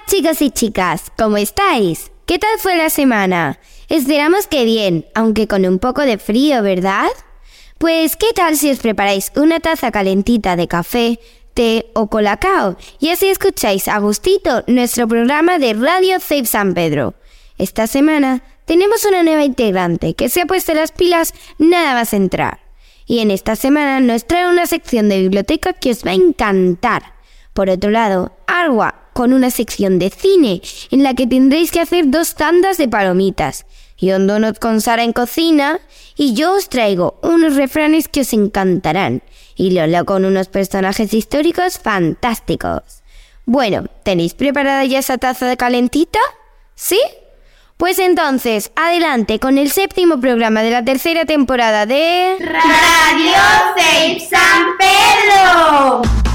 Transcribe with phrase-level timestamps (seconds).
[0.00, 2.12] Chicos y chicas, ¿cómo estáis?
[2.26, 3.58] ¿Qué tal fue la semana?
[3.88, 7.08] Esperamos que bien, aunque con un poco de frío, ¿verdad?
[7.78, 11.20] Pues, ¿qué tal si os preparáis una taza calentita de café,
[11.54, 17.14] té o colacao y así escucháis a gustito nuestro programa de Radio Save San Pedro?
[17.58, 22.60] Esta semana tenemos una nueva integrante que se ha puesto las pilas nada más entrar.
[23.06, 27.14] Y en esta semana nos trae una sección de biblioteca que os va a encantar.
[27.52, 32.04] Por otro lado, Arwa con una sección de cine en la que tendréis que hacer
[32.08, 33.66] dos tandas de palomitas.
[33.96, 35.80] Y Ondonot con Sara en cocina.
[36.16, 39.22] Y yo os traigo unos refranes que os encantarán.
[39.54, 42.82] Y Lola con unos personajes históricos fantásticos.
[43.44, 46.18] Bueno, ¿tenéis preparada ya esa taza de calentita?
[46.74, 47.00] ¿Sí?
[47.76, 52.36] Pues entonces, adelante con el séptimo programa de la tercera temporada de...
[52.38, 53.34] Radio
[54.30, 56.31] San Pedro.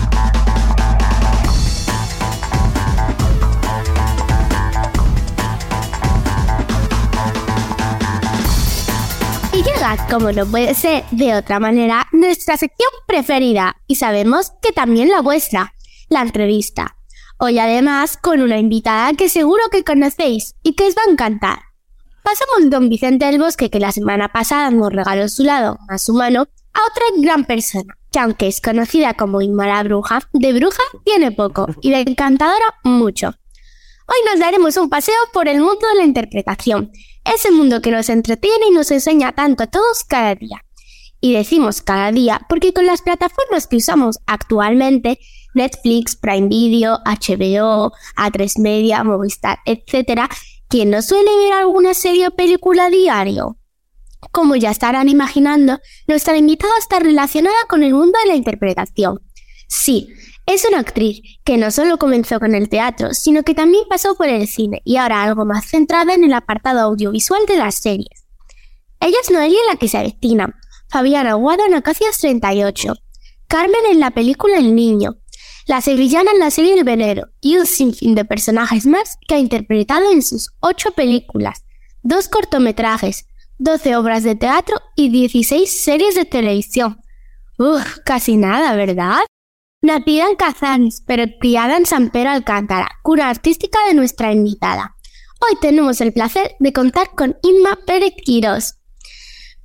[10.09, 15.21] Como no puede ser de otra manera, nuestra sección preferida y sabemos que también la
[15.21, 15.73] vuestra,
[16.09, 16.97] la entrevista.
[17.37, 21.59] Hoy además con una invitada que seguro que conocéis y que os va a encantar.
[22.21, 26.47] Pasamos don Vicente del Bosque que la semana pasada nos regaló su lado más humano
[26.73, 31.31] a otra gran persona, que aunque es conocida como Inma la Bruja, de bruja tiene
[31.31, 33.35] poco y de encantadora mucho.
[34.09, 36.91] Hoy nos daremos un paseo por el mundo de la interpretación,
[37.25, 40.63] ese mundo que nos entretiene y nos enseña tanto a todos cada día.
[41.19, 45.19] Y decimos cada día porque con las plataformas que usamos actualmente,
[45.55, 50.21] Netflix, Prime Video, HBO, A3 Media, Movistar, etc.,
[50.69, 53.57] ¿quién no suele ver alguna serie o película diario?
[54.31, 59.19] Como ya estarán imaginando, nuestra invitada está relacionada con el mundo de la interpretación.
[59.67, 60.07] Sí,
[60.47, 64.29] es una actriz que no solo comenzó con el teatro, sino que también pasó por
[64.29, 68.25] el cine y ahora algo más centrada en el apartado audiovisual de las series.
[69.01, 70.57] Ella es Noelia la que se avecina,
[70.89, 72.93] Fabiana Aguado en Acacias 38,
[73.49, 75.17] Carmen en la película El Niño,
[75.67, 79.39] la sevillana en la serie El Venero y un sinfín de personajes más que ha
[79.39, 81.65] interpretado en sus ocho películas,
[82.03, 83.25] dos cortometrajes,
[83.57, 87.01] 12 obras de teatro y 16 series de televisión.
[87.57, 89.23] Uf, casi nada, ¿verdad?
[89.81, 94.95] Nacida en Cazares, pero criada en San Pedro Alcántara, cura artística de nuestra invitada.
[95.39, 98.79] Hoy tenemos el placer de contar con Inma Pérez Quirós,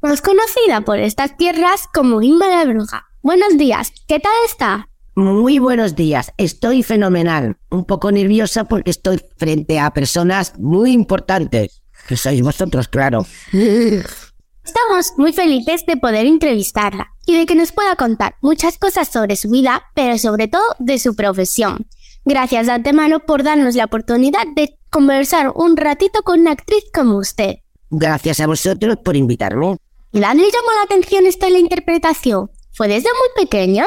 [0.03, 3.07] más conocida por estas tierras como Inma la Bruja.
[3.23, 4.91] Buenos días, ¿qué tal está?
[5.15, 7.57] Muy buenos días, estoy fenomenal.
[7.71, 11.83] Un poco nerviosa porque estoy frente a personas muy importantes.
[12.07, 13.25] Que sois vosotros, claro.
[14.65, 19.35] Estamos muy felices de poder entrevistarla y de que nos pueda contar muchas cosas sobre
[19.35, 21.87] su vida, pero sobre todo de su profesión.
[22.25, 27.17] Gracias de antemano por darnos la oportunidad de conversar un ratito con una actriz como
[27.17, 27.57] usted.
[27.91, 29.77] Gracias a vosotros por invitarme.
[30.13, 32.51] ¿Y la le llamó la atención esta la interpretación?
[32.73, 33.87] ¿Fue desde muy pequeña?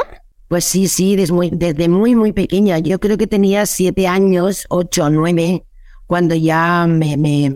[0.49, 2.79] Pues sí, sí, desde muy, desde muy, muy pequeña.
[2.79, 5.65] Yo creo que tenía siete años, ocho o nueve,
[6.05, 7.55] cuando ya me, me,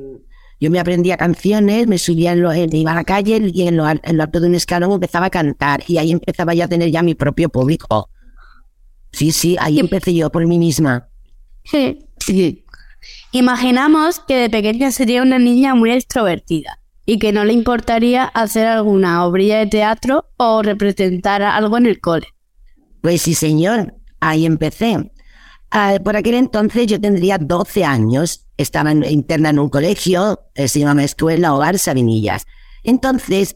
[0.59, 3.78] yo me aprendía canciones, me subía en lo, en- iba a la calle y en
[3.78, 6.68] lo, en lo alto de un escalón empezaba a cantar y ahí empezaba ya a
[6.68, 8.09] tener ya mi propio público.
[9.12, 11.08] Sí, sí, ahí empecé yo por mí misma.
[11.64, 12.00] Sí.
[13.31, 18.68] Imaginamos que de pequeña sería una niña muy extrovertida y que no le importaría hacer
[18.68, 22.28] alguna obrilla de teatro o representar algo en el cole.
[23.02, 25.12] Pues sí, señor, ahí empecé.
[25.72, 30.80] Ah, por aquel entonces yo tendría 12 años, estaba interna en un colegio, eh, se
[30.80, 32.46] llama Escuela Hogar Sabinillas.
[32.84, 33.56] Entonces,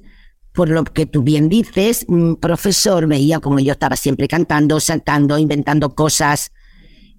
[0.53, 5.39] por lo que tú bien dices, un profesor veía como yo estaba siempre cantando, saltando,
[5.39, 6.51] inventando cosas,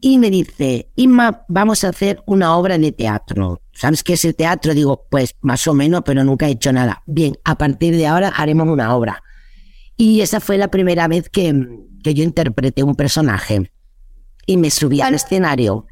[0.00, 3.62] y me dice, Inma, vamos a hacer una obra de teatro.
[3.72, 4.74] ¿Sabes qué es el teatro?
[4.74, 7.02] Digo, pues más o menos, pero nunca he hecho nada.
[7.06, 9.22] Bien, a partir de ahora haremos una obra.
[9.96, 11.54] Y esa fue la primera vez que,
[12.02, 13.72] que yo interpreté un personaje.
[14.46, 15.86] Y me subí al escenario.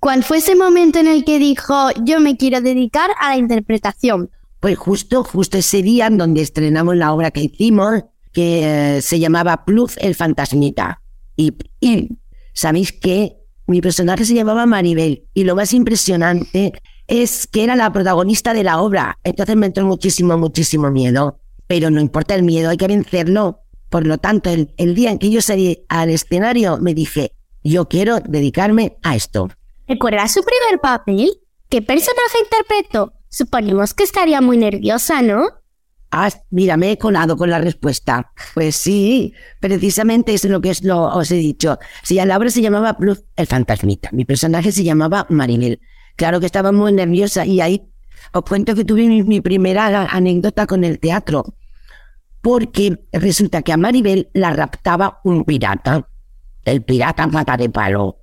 [0.00, 4.30] ¿Cuál fue ese momento en el que dijo yo me quiero dedicar a la interpretación?
[4.60, 9.18] Pues justo, justo ese día en donde estrenamos la obra que hicimos, que eh, se
[9.18, 11.02] llamaba Pluz el Fantasmita.
[11.36, 12.18] Y, y
[12.52, 13.36] sabéis que
[13.66, 15.24] mi personaje se llamaba Maribel.
[15.34, 16.72] Y lo más impresionante
[17.06, 19.18] es que era la protagonista de la obra.
[19.24, 21.40] Entonces me entró muchísimo, muchísimo miedo.
[21.66, 23.60] Pero no importa el miedo, hay que vencerlo.
[23.88, 27.32] Por lo tanto, el, el día en que yo salí al escenario, me dije,
[27.68, 29.48] yo quiero dedicarme a esto.
[29.88, 31.30] ¿Recuerda su primer papel?
[31.68, 33.12] ¿Qué personaje interpretó?
[33.28, 35.48] Suponemos que estaría muy nerviosa, ¿no?
[36.10, 38.32] Ah, mira, me he colado con la respuesta.
[38.54, 41.78] Pues sí, precisamente eso es lo que es lo os he dicho.
[42.02, 44.10] Si la obra se llamaba Plus el fantasmita.
[44.12, 45.80] Mi personaje se llamaba Maribel.
[46.16, 47.92] Claro que estaba muy nerviosa y ahí
[48.32, 51.44] os cuento que tuve mi, primera anécdota con el teatro.
[52.40, 56.08] Porque resulta que a Maribel la raptaba un pirata.
[56.66, 58.18] El pirata mata de palo.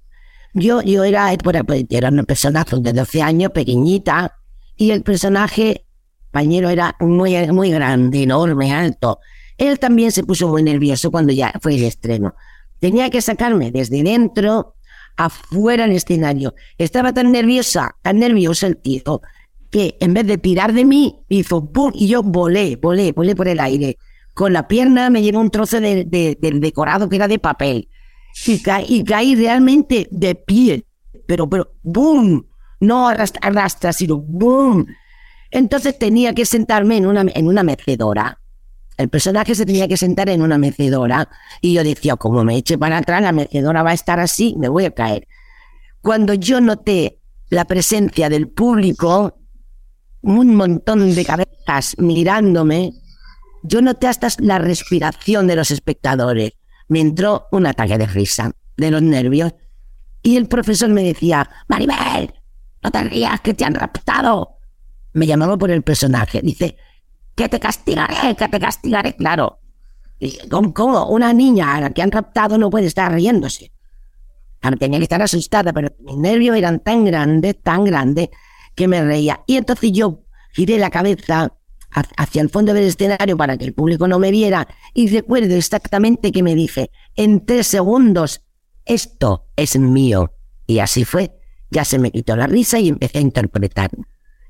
[0.54, 4.38] Yo, yo era, era una persona de 12 años, pequeñita,
[4.76, 5.86] y el personaje
[6.26, 9.20] compañero era muy, muy grande, enorme, alto.
[9.58, 12.36] Él también se puso muy nervioso cuando ya fue el estreno.
[12.80, 14.76] Tenía que sacarme desde dentro
[15.16, 16.56] afuera del escenario.
[16.78, 19.22] Estaba tan nerviosa, tan nervioso el tío,
[19.70, 21.92] que en vez de tirar de mí, hizo ¡pum!
[21.94, 23.98] y yo volé, volé, volé por el aire.
[24.34, 26.06] Con la pierna me llevó un trozo de,
[26.40, 27.90] del decorado que era de papel.
[28.46, 30.86] Y, y caí realmente de pie.
[31.28, 32.48] Pero, pero, ¡boom!
[32.80, 34.86] No arrastra, arrastra sino ¡boom!
[35.52, 38.40] Entonces tenía que sentarme en una, en una mecedora.
[38.98, 41.30] El personaje se tenía que sentar en una mecedora
[41.62, 44.68] y yo decía, como me eche para atrás, la mecedora va a estar así, me
[44.68, 45.28] voy a caer.
[46.02, 47.20] Cuando yo noté
[47.50, 49.40] la presencia del público,
[50.22, 52.94] un montón de cabezas mirándome,
[53.64, 56.54] yo noté hasta la respiración de los espectadores.
[56.94, 59.54] Me entró un ataque de risa, de los nervios.
[60.22, 62.34] Y el profesor me decía, Maribel,
[62.82, 64.54] no te rías que te han raptado
[65.14, 66.42] me llamaba por el personaje.
[66.42, 66.76] Dice,
[67.36, 69.60] que te castigaré, que te castigaré, claro.
[70.50, 73.72] ¿Cómo, una niña a la que han raptado no puede estar riéndose?
[74.80, 78.30] tenía que estar asustada, pero mis nervios eran tan grandes, tan grandes,
[78.76, 79.42] que me reía.
[79.46, 80.24] Y entonces yo
[80.54, 81.54] giré la cabeza
[81.94, 86.32] hacia el fondo del escenario para que el público no me viera y recuerdo exactamente
[86.32, 88.42] que me dije, en tres segundos,
[88.86, 90.34] esto es mío.
[90.66, 91.32] Y así fue.
[91.70, 93.92] Ya se me quitó la risa y empecé a interpretar.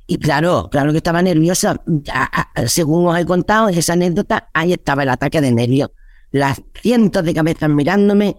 [0.08, 1.82] Y claro, claro que estaba nerviosa.
[2.68, 5.92] Según os he contado esa anécdota, ahí estaba el ataque de nervios.
[6.32, 8.36] Las cientos de cabezas mirándome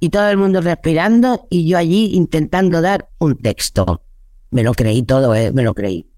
[0.00, 4.02] y todo el mundo respirando y yo allí intentando dar un texto.
[4.50, 5.52] Me lo creí todo, ¿eh?
[5.52, 6.10] me lo creí.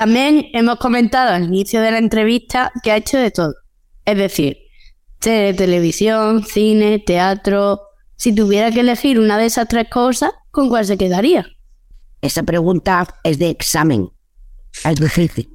[0.00, 3.54] También hemos comentado al inicio de la entrevista que ha hecho de todo.
[4.06, 4.56] Es decir,
[5.18, 7.82] televisión, cine, teatro.
[8.16, 11.46] Si tuviera que elegir una de esas tres cosas, ¿con cuál se quedaría?
[12.22, 14.08] Esa pregunta es de examen.
[14.84, 15.50] Es difícil.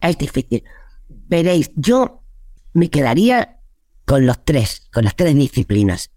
[0.00, 0.64] Es difícil.
[1.08, 2.24] Veréis, yo
[2.72, 3.60] me quedaría
[4.04, 6.10] con los tres, con las tres disciplinas.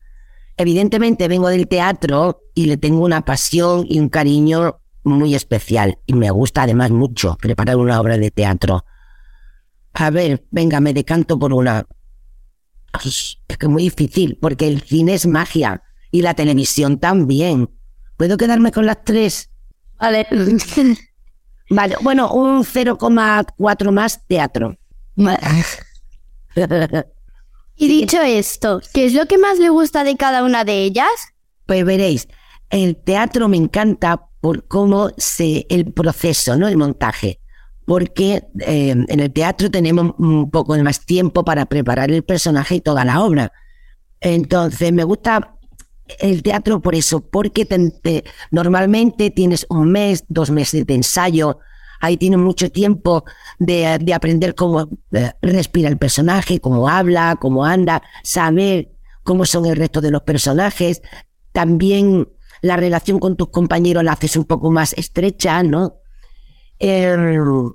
[0.57, 6.00] Evidentemente vengo del teatro y le tengo una pasión y un cariño muy especial.
[6.06, 8.86] Y me gusta además mucho preparar una obra de teatro.
[9.94, 11.88] A ver, venga, me decanto por una.
[13.04, 17.70] Es que es muy difícil, porque el cine es magia y la televisión también.
[18.18, 19.50] ¿Puedo quedarme con las tres?
[20.00, 20.28] Vale.
[21.70, 24.78] Vale, bueno, un 0,4 más teatro.
[27.76, 31.10] y dicho esto, ¿qué es lo que más le gusta de cada una de ellas?
[31.66, 32.30] Pues veréis,
[32.70, 36.70] el teatro me encanta por cómo se el proceso, ¿no?
[36.70, 37.42] El montaje.
[37.84, 42.80] Porque eh, en el teatro tenemos un poco más tiempo para preparar el personaje y
[42.80, 43.52] toda la obra.
[44.22, 45.58] Entonces me gusta
[46.20, 47.68] el teatro por eso, porque
[48.50, 51.60] normalmente tienes un mes, dos meses de ensayo,
[52.00, 53.26] ahí tienes mucho tiempo
[53.60, 59.66] de, de aprender cómo eh, respira el personaje, cómo habla, cómo anda, saber cómo son
[59.66, 61.02] el resto de los personajes,
[61.52, 62.30] también
[62.62, 65.96] la relación con tus compañeros la haces un poco más estrecha, ¿no?
[66.79, 67.74] El,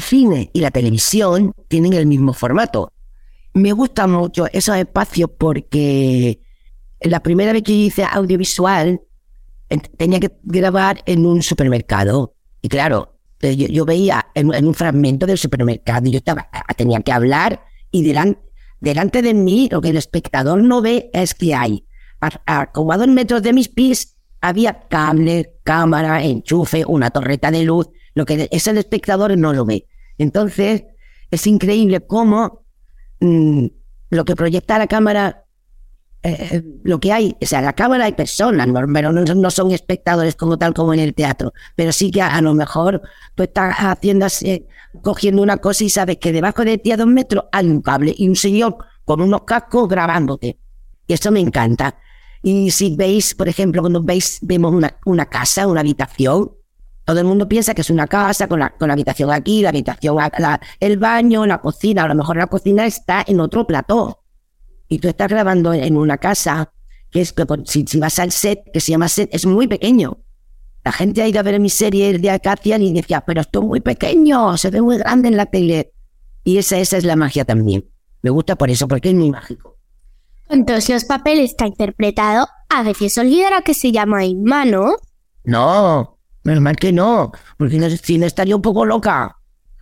[0.00, 2.92] cine y la televisión tienen el mismo formato.
[3.54, 6.40] Me gusta mucho esos espacios porque
[7.00, 9.00] la primera vez que hice audiovisual
[9.96, 12.34] tenía que grabar en un supermercado.
[12.60, 17.12] Y claro, eh, yo, veía en, un fragmento del supermercado y yo estaba, tenía que
[17.12, 18.40] hablar y delante,
[18.80, 21.84] delante de mí lo que el espectador no ve es que hay,
[22.72, 27.88] como a dos metros de mis pies, había cable, cámara, enchufe, una torreta de luz,
[28.14, 29.86] lo que es el espectador no lo ve.
[30.16, 30.84] Entonces,
[31.30, 32.64] es increíble cómo
[33.20, 33.66] mm,
[34.10, 35.44] lo que proyecta la cámara
[36.24, 40.58] eh, lo que hay, o sea, la cámara hay personas, pero no, son espectadores como
[40.58, 43.00] tal como en el teatro, pero sí que a, lo mejor
[43.36, 44.26] tú estás haciendo
[45.02, 48.14] cogiendo una cosa y sabes que debajo de ti a dos metros hay un cable
[48.16, 50.58] y un señor con unos cascos grabándote.
[51.08, 51.98] Y eso me encanta.
[52.42, 56.52] Y si veis, por ejemplo, cuando veis, vemos una, una casa, una habitación,
[57.08, 59.70] todo el mundo piensa que es una casa con la, con la habitación aquí, la
[59.70, 60.18] habitación,
[60.78, 62.04] el baño, la cocina.
[62.04, 64.22] A lo mejor la cocina está en otro plató
[64.88, 66.70] y tú estás grabando en una casa,
[67.10, 70.18] que es que si, vas al set, que se llama set, es muy pequeño.
[70.84, 73.64] La gente ha ido a ver mi serie de Acacia y decía, pero esto es
[73.64, 75.94] muy pequeño, se ve muy grande en la tele.
[76.44, 77.88] Y esa, esa es la magia también.
[78.20, 79.77] Me gusta por eso, porque es muy mágico.
[80.48, 84.96] Todos los papeles ha interpretado, a veces olvidará que se llama Inma, ¿no?
[85.44, 89.36] No, normal que no, porque si no estaría un poco loca.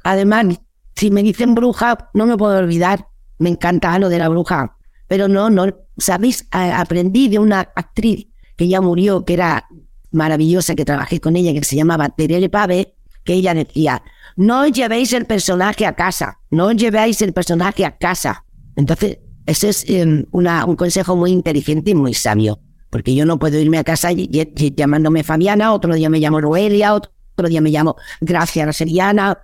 [0.04, 0.46] Además,
[0.94, 3.08] si me dicen bruja, no me puedo olvidar.
[3.38, 4.76] Me encanta lo de la bruja.
[5.08, 5.66] Pero no, no,
[5.99, 6.46] ¿sabéis?
[6.50, 9.68] Aprendí de una actriz que ya murió, que era
[10.11, 12.94] maravillosa, que trabajé con ella, que se llamaba Terele Pave,
[13.25, 14.02] que ella decía,
[14.37, 18.44] no llevéis el personaje a casa, no llevéis el personaje a casa.
[18.76, 22.58] Entonces, ese es eh, una- un consejo muy inteligente y muy sabio,
[22.90, 26.18] porque yo no puedo irme a casa y- y- y llamándome Fabiana, otro día me
[26.18, 29.38] llamo Noelia, otro, otro día me llamo Gracia Seriana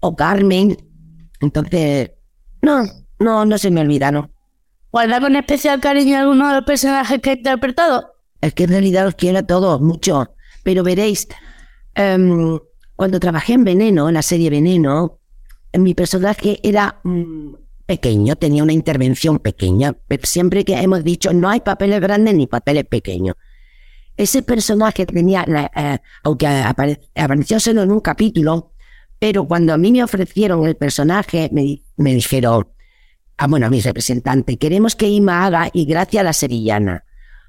[0.00, 0.76] o Carmen.
[1.40, 2.10] Entonces,
[2.62, 2.84] no,
[3.18, 4.30] no, no se me olvidaron.
[4.90, 8.14] ¿Guarda con especial cariño alguno de los personajes que ha interpretado?
[8.40, 10.34] Es que en realidad os quiero a todos mucho.
[10.64, 11.28] Pero veréis,
[11.94, 12.58] em,
[12.96, 15.18] cuando trabajé en Veneno, en la serie Veneno,
[15.74, 17.54] mi personaje era mm,
[17.88, 19.94] pequeño, tenía una intervención pequeña.
[19.94, 23.34] Pe- Siempre que hemos dicho, no hay papeles grandes ni papeles pequeños.
[24.16, 28.72] Ese personaje tenía, eh, aunque apare- apareció solo en un capítulo,
[29.18, 32.68] pero cuando a mí me ofrecieron el personaje, me, me dijeron,
[33.38, 37.04] ah, bueno, a mi representante, queremos que Ima haga y gracias a la sevillana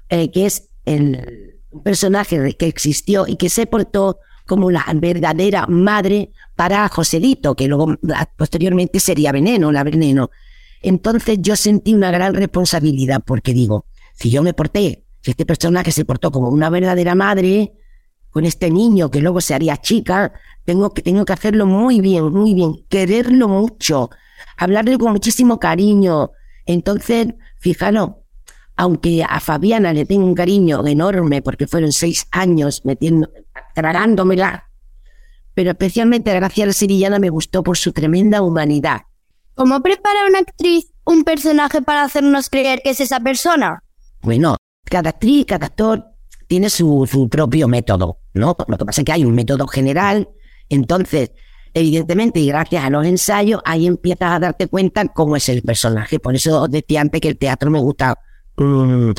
[0.08, 4.18] eh, que es el personaje que existió y que se portó
[4.50, 10.32] como la verdadera madre para Joselito, que luego ah, posteriormente sería Veneno, la Veneno.
[10.82, 15.92] Entonces yo sentí una gran responsabilidad porque digo, si yo me porté, si este personaje
[15.92, 17.74] se portó como una verdadera madre,
[18.30, 20.32] con este niño que luego se haría chica,
[20.64, 24.10] tengo que, tengo que hacerlo muy bien, muy bien, quererlo mucho,
[24.56, 26.32] hablarle con muchísimo cariño.
[26.66, 27.28] Entonces,
[27.60, 28.14] fijaros,
[28.74, 33.28] aunque a Fabiana le tengo un cariño enorme porque fueron seis años metiendo,
[33.74, 34.70] tragándomela,
[35.54, 39.02] pero especialmente a Graciela Sirillana me gustó por su tremenda humanidad.
[39.54, 43.82] ¿Cómo prepara una actriz un personaje para hacernos creer que es esa persona?
[44.22, 46.04] Bueno, cada actriz, cada actor
[46.46, 48.56] tiene su, su propio método, ¿no?
[48.68, 50.28] Lo que pasa es que hay un método general,
[50.68, 51.32] entonces,
[51.74, 56.18] evidentemente, y gracias a los ensayos, ahí empiezas a darte cuenta cómo es el personaje.
[56.20, 58.18] Por eso os decía antes que el teatro me gusta
[58.56, 59.10] mm,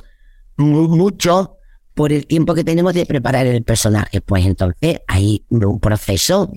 [0.57, 1.57] mu- mucho
[1.93, 4.21] por el tiempo que tenemos de preparar el personaje.
[4.21, 6.51] Pues entonces, hay un proceso.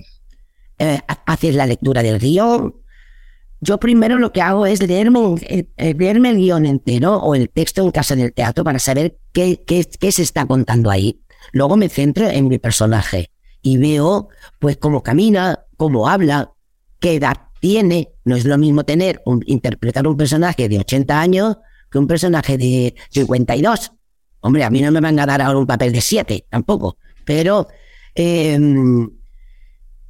[0.79, 2.75] Eh, ha- haces la lectura del guion,
[3.61, 7.49] yo primero lo que hago es leerme, eh, eh, leerme el guion entero o el
[7.49, 11.21] texto en casa del teatro para saber qué, qué, qué se está contando ahí.
[11.51, 14.27] Luego me centro en mi personaje y veo
[14.59, 16.51] pues cómo camina, cómo habla,
[16.99, 18.09] qué edad tiene.
[18.23, 21.57] No es lo mismo tener un, interpretar un personaje de 80 años
[21.89, 23.93] que un personaje de 52.
[24.45, 26.97] Hombre, a mí no me van a dar ahora un papel de 7 tampoco.
[27.25, 27.67] Pero
[28.13, 29.09] em,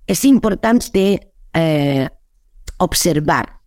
[0.05, 2.09] es importante eh,
[2.77, 3.61] observar.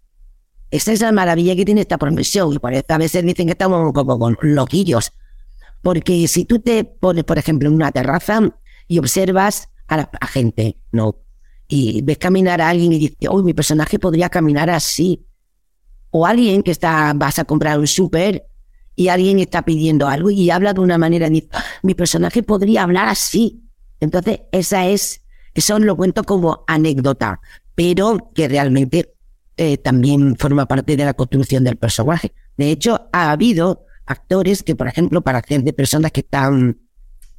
[0.70, 3.52] Esa es la maravilla que tiene esta profesión y por eso a veces dicen que
[3.52, 5.12] estamos poco con loquillos.
[5.80, 8.38] Porque si tú te pones, por ejemplo, en una terraza
[8.86, 11.16] y observas a a gente, ¿no?
[11.66, 15.24] Y ves caminar a alguien y dices, uy, mi personaje podría caminar así.
[16.10, 18.44] O alguien que está, vas a comprar un súper
[18.98, 23.08] y alguien está pidiendo algo y habla de una manera, "Ah, mi personaje podría hablar
[23.08, 23.62] así.
[24.00, 25.22] Entonces, esa es,
[25.54, 27.40] eso lo cuento como anécdota
[27.78, 29.14] pero que realmente
[29.56, 32.32] eh, también forma parte de la construcción del personaje.
[32.56, 36.80] De hecho, ha habido actores que, por ejemplo, para hacer de personas que están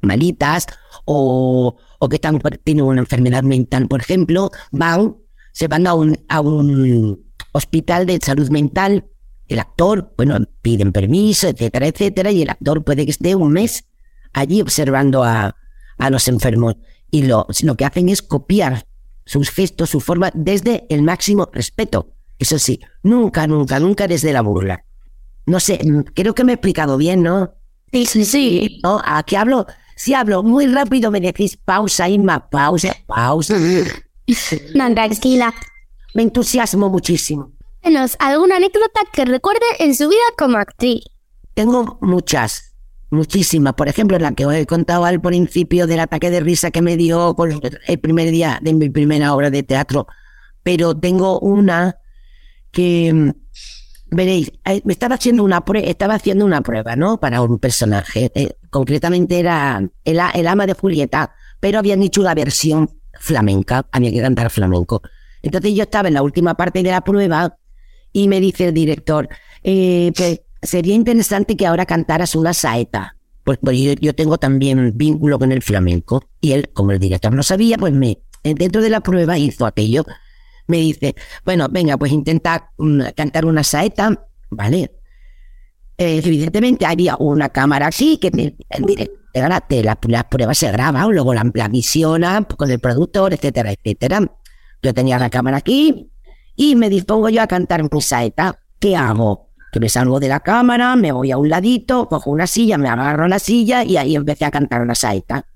[0.00, 0.64] malitas
[1.04, 5.14] o, o que están, tienen una enfermedad mental, por ejemplo, van,
[5.52, 9.04] se van a un, a un hospital de salud mental.
[9.50, 13.84] El actor, bueno, piden permiso, etcétera, etcétera, y el actor puede que esté un mes
[14.32, 15.56] allí observando a,
[15.98, 16.76] a los enfermos.
[17.10, 18.86] Y lo, lo que hacen es copiar
[19.26, 22.14] sus gestos, su forma, desde el máximo respeto.
[22.38, 24.84] Eso sí, nunca, nunca, nunca desde la burla.
[25.46, 27.54] No sé, mm, creo que me he explicado bien, ¿no?
[27.92, 28.80] Sí, sí, sí.
[28.84, 29.02] ¿No?
[29.04, 29.66] Aquí hablo,
[29.96, 33.56] si hablo muy rápido me decís pausa, Inma, pausa, pausa.
[34.76, 35.52] No, tranquila.
[36.14, 37.50] Me entusiasmo muchísimo.
[37.82, 41.02] Denos alguna anécdota que recuerde en su vida como actriz.
[41.54, 42.74] Tengo muchas,
[43.10, 43.74] muchísimas.
[43.74, 46.96] Por ejemplo, la que os he contado al principio del ataque de risa que me
[46.96, 50.06] dio con el primer día de mi primera obra de teatro.
[50.62, 51.96] Pero tengo una
[52.70, 53.30] que mm,
[54.10, 57.18] veréis, eh, me estaba haciendo una prueba, estaba haciendo una prueba, ¿no?
[57.18, 58.30] Para un personaje.
[58.34, 64.10] Eh, concretamente era el, el ama de Julieta, pero habían hecho una versión flamenca, había
[64.12, 65.02] que cantar flamenco.
[65.42, 67.56] Entonces yo estaba en la última parte de la prueba
[68.12, 69.28] y me dice el director,
[69.62, 73.16] eh, pues sería interesante que ahora cantaras una saeta.
[73.44, 76.24] Pues, pues yo, yo tengo también vínculo con el flamenco.
[76.40, 80.04] Y él, como el director no sabía, pues me, dentro de la prueba hizo aquello.
[80.66, 81.14] me dice,
[81.44, 84.92] bueno, venga, pues intenta mm, cantar una saeta, ¿vale?
[85.98, 90.70] Eh, evidentemente había una cámara así que te, el director la, la, la prueba se
[90.72, 94.32] graba, luego la, la visiona con el productor, etcétera, etcétera.
[94.82, 96.10] Yo tenía la cámara aquí
[96.60, 98.60] y me dispongo yo a cantar mi saeta.
[98.78, 99.48] ¿Qué hago?
[99.72, 102.90] Que me salgo de la cámara, me voy a un ladito, cojo una silla, me
[102.90, 105.46] agarro a la silla y ahí empecé a cantar una saeta.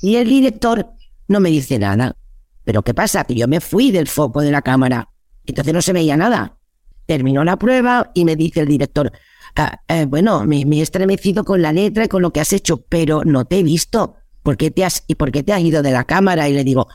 [0.00, 0.90] Y el director
[1.28, 2.16] no me dice nada.
[2.64, 3.24] Pero ¿qué pasa?
[3.24, 5.10] Que yo me fui del foco de la cámara.
[5.44, 6.56] Entonces no se veía nada.
[7.04, 9.12] Terminó la prueba y me dice el director,
[9.56, 12.54] ah, eh, bueno, me, me, he estremecido con la letra y con lo que has
[12.54, 14.16] hecho, pero no te he visto.
[14.42, 16.48] ¿Por te has, ¿Y por qué te has ido de la cámara?
[16.48, 16.88] Y le digo,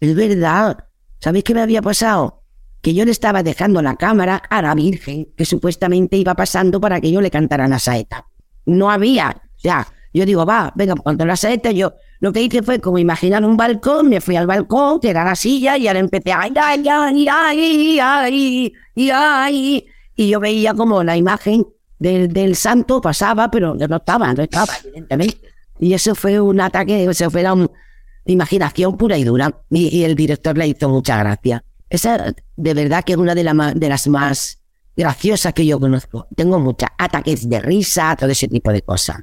[0.00, 0.84] es verdad.
[1.18, 2.43] ¿Sabéis qué me había pasado?
[2.84, 7.00] Que yo le estaba dejando la cámara a la Virgen, que supuestamente iba pasando para
[7.00, 8.26] que yo le cantara la saeta.
[8.66, 9.40] No había.
[9.56, 13.42] Sea, yo digo, va, venga, cuando la saeta, yo lo que hice fue como imaginar
[13.42, 16.84] un balcón, me fui al balcón, que era la silla, y ahora empecé, ay, ay,
[16.86, 21.66] ay, ay, ay, ay, ay, y yo veía como la imagen
[21.98, 25.40] del, del santo pasaba, pero no estaba, no estaba, evidentemente.
[25.78, 27.66] Y eso fue un ataque, eso fue una
[28.26, 29.62] imaginación pura y dura.
[29.70, 31.64] Y, y el director le hizo mucha gracia.
[31.94, 34.60] Esa, de verdad, que es una de, la, de las más
[34.96, 36.26] graciosas que yo conozco.
[36.34, 39.18] Tengo muchos ataques de risa, todo ese tipo de cosas.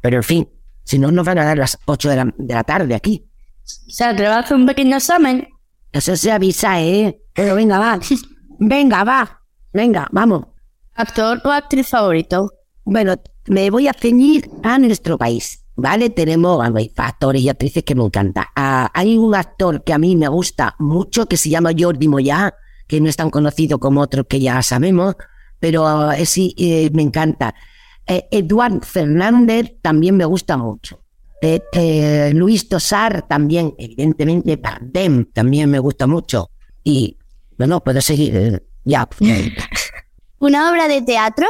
[0.00, 0.48] Pero en fin,
[0.82, 3.24] si no, nos van a dar las 8 de la, de la tarde aquí.
[3.62, 5.48] O sea, te va a hacer un pequeño examen.
[5.92, 7.20] Eso se avisa, ¿eh?
[7.32, 8.00] Pero venga, va.
[8.58, 9.42] Venga, va.
[9.72, 10.46] Venga, vamos.
[10.94, 12.50] ¿Actor o actriz favorito?
[12.84, 13.16] Bueno,
[13.46, 16.10] me voy a ceñir a nuestro país, ¿vale?
[16.10, 18.46] Tenemos hay actores y actrices que me encantan.
[18.56, 22.54] Ah, hay un actor que a mí me gusta mucho que se llama Jordi Moya,
[22.86, 25.16] que no es tan conocido como otros que ya sabemos,
[25.60, 27.54] pero eh, sí, eh, me encanta.
[28.06, 31.02] Eh, Eduard Fernández también me gusta mucho.
[31.42, 36.50] Eh, Luis Tosar también, evidentemente, Bardem también me gusta mucho.
[36.82, 37.18] Y,
[37.58, 38.64] bueno, puedo seguir.
[38.84, 39.08] ya.
[40.38, 41.46] ¿Una obra de teatro?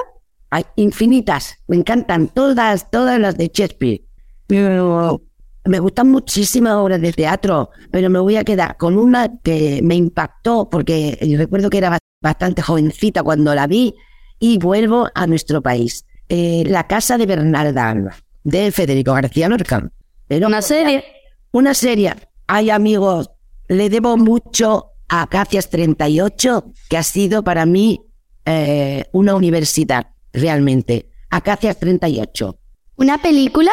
[0.51, 1.57] Hay infinitas.
[1.67, 4.06] Me encantan todas, todas las de Shakespeare.
[4.47, 5.23] Pero
[5.65, 9.95] me gustan muchísimas obras de teatro, pero me voy a quedar con una que me
[9.95, 13.95] impactó porque yo recuerdo que era bastante jovencita cuando la vi
[14.39, 16.05] y vuelvo a nuestro país.
[16.29, 19.91] Eh, la casa de Bernarda Alba, de Federico García Lorca.
[20.29, 21.05] Pero una serie.
[21.53, 22.15] Una serie.
[22.47, 23.31] Ay, amigos,
[23.69, 28.01] le debo mucho a Acacias 38, que ha sido para mí
[28.45, 31.11] eh, una universidad, realmente.
[31.31, 32.59] Acacias 38.
[32.97, 33.71] ¿Una película?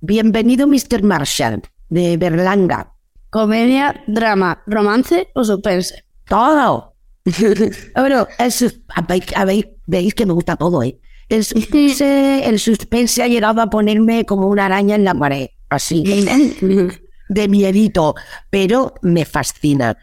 [0.00, 1.02] Bienvenido, Mr.
[1.02, 2.94] Marshall, de Berlanga.
[3.30, 6.04] ¿Comedia, drama, romance o suspense?
[6.28, 6.94] Todo.
[7.96, 8.66] bueno, eso,
[9.08, 11.00] veis, veis que me gusta todo, ¿eh?
[11.28, 16.04] El suspense, el suspense ha llegado a ponerme como una araña en la pared, así,
[17.28, 18.14] de miedito,
[18.50, 19.98] pero me fascina.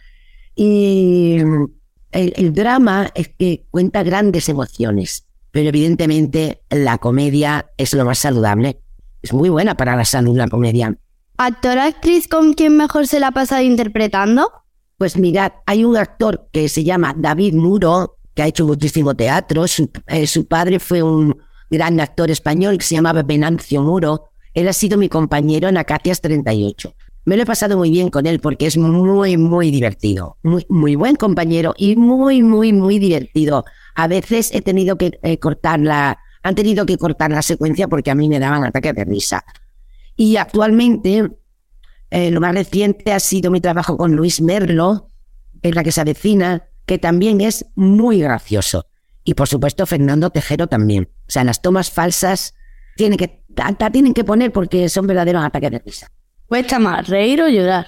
[0.56, 1.38] Y
[2.12, 8.20] el, el, drama es que cuenta grandes emociones, pero evidentemente la comedia es lo más
[8.20, 8.82] saludable.
[9.26, 10.96] Es muy buena para la salud la comedia.
[11.38, 14.52] ¿Actor actriz con quien mejor se la ha pasado interpretando?
[15.00, 19.68] Pues mirad, hay un actor que se llama David Muro, que ha hecho muchísimo teatro.
[19.68, 21.36] Su, eh, su, padre fue un
[21.72, 24.30] gran actor español que se llamaba Venancio Muro.
[24.54, 26.94] Él ha sido mi compañero en Acacias 38.
[27.26, 30.38] Me lo he pasado muy bien con él porque es muy, muy divertido.
[30.44, 33.66] Muy, muy buen compañero y muy, muy, muy divertido.
[33.96, 38.12] A veces he tenido que eh, cortar la, han tenido que cortar la secuencia porque
[38.12, 39.44] a mí me daban ataques de risa.
[40.16, 41.28] Y actualmente,
[42.12, 45.10] eh, lo más reciente ha sido mi trabajo con Luis Merlo,
[45.64, 48.86] en la que se avecina, que también es muy gracioso.
[49.24, 51.10] Y por supuesto Fernando Tejero también.
[51.22, 52.54] O sea, las tomas falsas
[52.96, 53.44] tienen que,
[53.80, 56.12] la tienen que poner porque son verdaderos ataques de risa.
[56.46, 57.88] ¿Cuesta más reír o llorar?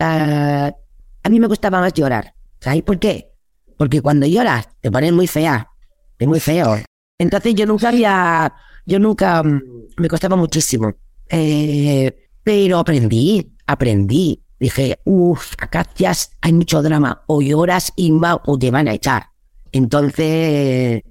[0.00, 0.74] Uh,
[1.22, 2.34] a mí me gustaba más llorar.
[2.58, 3.30] ¿Sabes por qué?
[3.78, 5.70] Porque cuando lloras te pones muy fea.
[6.18, 6.76] Es muy feo.
[7.18, 8.52] Entonces yo nunca había,
[8.86, 10.94] yo nunca, me costaba muchísimo.
[11.28, 14.40] Eh, pero aprendí, aprendí.
[14.58, 19.26] Dije, uff, acacias, hay mucho drama, o lloras y va, o te van a echar.
[19.72, 21.02] Entonces,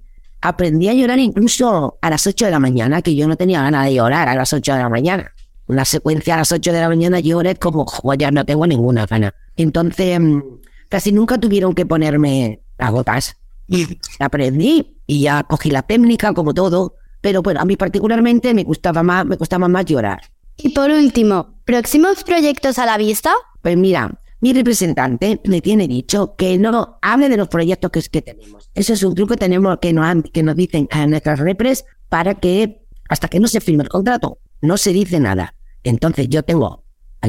[0.42, 3.86] aprendí a llorar incluso a las 8 de la mañana, que yo no tenía ganas
[3.86, 5.34] de llorar a las 8 de la mañana.
[5.68, 9.34] Una secuencia a las 8 de la mañana lloré como, joder, no tengo ninguna gana.
[9.56, 10.20] Entonces,
[10.90, 13.36] casi nunca tuvieron que ponerme las gotas.
[14.20, 19.04] Aprendí y ya cogí la técnica como todo, pero bueno, a mí particularmente me gustaba
[19.04, 20.22] más, me costaba más llorar.
[20.58, 23.34] Y por último, ¿próximos proyectos a la vista?
[23.62, 28.22] Pues mira, mi representante me tiene dicho que no hable de los proyectos que, que
[28.22, 28.70] tenemos.
[28.74, 32.36] Ese es un truco que tenemos que nos, que nos dicen a nuestras repres para
[32.36, 35.56] que hasta que no se firme el contrato no se dice nada.
[35.84, 36.84] Entonces yo tengo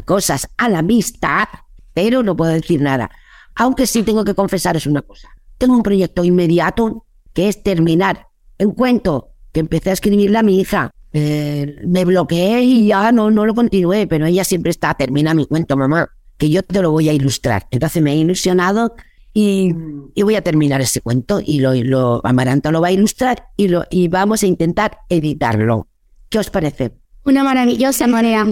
[0.04, 3.11] cosas a la vista, pero no puedo decir nada.
[3.57, 5.28] Aunque sí tengo que confesaros una cosa.
[5.58, 10.60] Tengo un proyecto inmediato que es terminar un cuento que empecé a escribirle a mi
[10.60, 10.90] hija.
[11.12, 15.46] Eh, me bloqueé y ya no, no lo continué, pero ella siempre está, termina mi
[15.46, 17.66] cuento, mamá, que yo te lo voy a ilustrar.
[17.70, 18.94] Entonces me he ilusionado
[19.32, 19.72] y,
[20.14, 23.68] y voy a terminar ese cuento y lo, lo Amaranta lo va a ilustrar y,
[23.68, 25.88] lo, y vamos a intentar editarlo.
[26.28, 26.92] ¿Qué os parece?
[27.24, 28.46] Una maravillosa manera.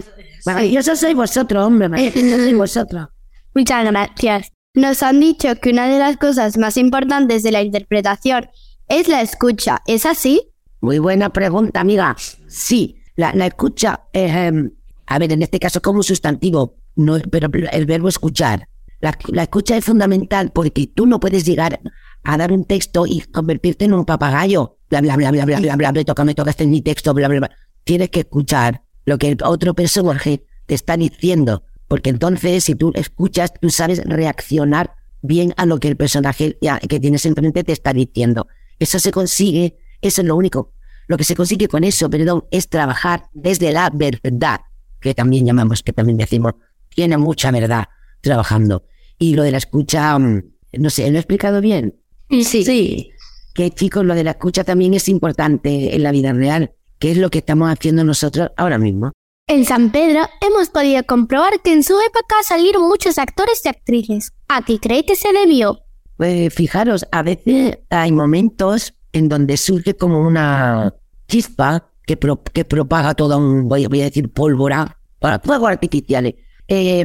[0.47, 3.09] Maravilloso sois vosotros, hombre, maravilloso sois vosotros.
[3.55, 4.53] Muchas gracias.
[4.75, 8.49] Nos han dicho que una de las cosas más importantes de la interpretación
[8.89, 9.83] es la escucha.
[9.87, 10.49] ¿Es así?
[10.81, 12.17] Muy buena pregunta, amiga.
[12.49, 14.71] Sí, la, escucha, eh,
[15.07, 18.67] a ver, en este caso como un sustantivo, no, pero el verbo escuchar.
[19.01, 21.81] La, la escucha es fundamental porque tú no puedes llegar
[22.25, 24.79] a dar un texto y convertirte en un papagayo.
[24.89, 27.13] Bla, bla, bla, bla, bla, bla, bla, me toca, me toca, este es mi texto,
[27.13, 27.51] bla, bla, bla.
[27.85, 31.63] Tienes que escuchar lo que el otro personaje te está diciendo.
[31.93, 36.57] Porque entonces, si tú escuchas, tú sabes reaccionar bien a lo que el personaje
[36.89, 38.47] que tienes enfrente te está diciendo.
[38.79, 40.73] Eso se consigue, eso es lo único.
[41.07, 44.63] Lo que se consigue con eso, perdón, es trabajar desde la verdad,
[45.03, 46.55] que también llamamos, que también decimos,
[46.89, 47.85] tiene mucha verdad
[48.23, 48.87] trabajando.
[49.19, 50.45] Y lo de la escucha, mm,
[50.79, 52.01] no sé, ¿lo he explicado bien?
[52.31, 52.65] Sí.
[52.65, 53.11] sí.
[53.53, 57.19] Que chicos, lo de la escucha también es importante en la vida real, que es
[57.19, 59.13] lo que estamos haciendo nosotros ahora mismo.
[59.49, 64.33] En San Pedro hemos podido comprobar que en su época salieron muchos actores y actrices.
[64.49, 65.81] ¿A qué cree que se debió?
[66.17, 70.95] Pues fijaros, a veces hay momentos en donde surge como una
[71.29, 76.35] chispa que, pro- que propaga toda un, voy, voy a decir, pólvora, para fuegos artificiales.
[76.69, 77.05] Eh,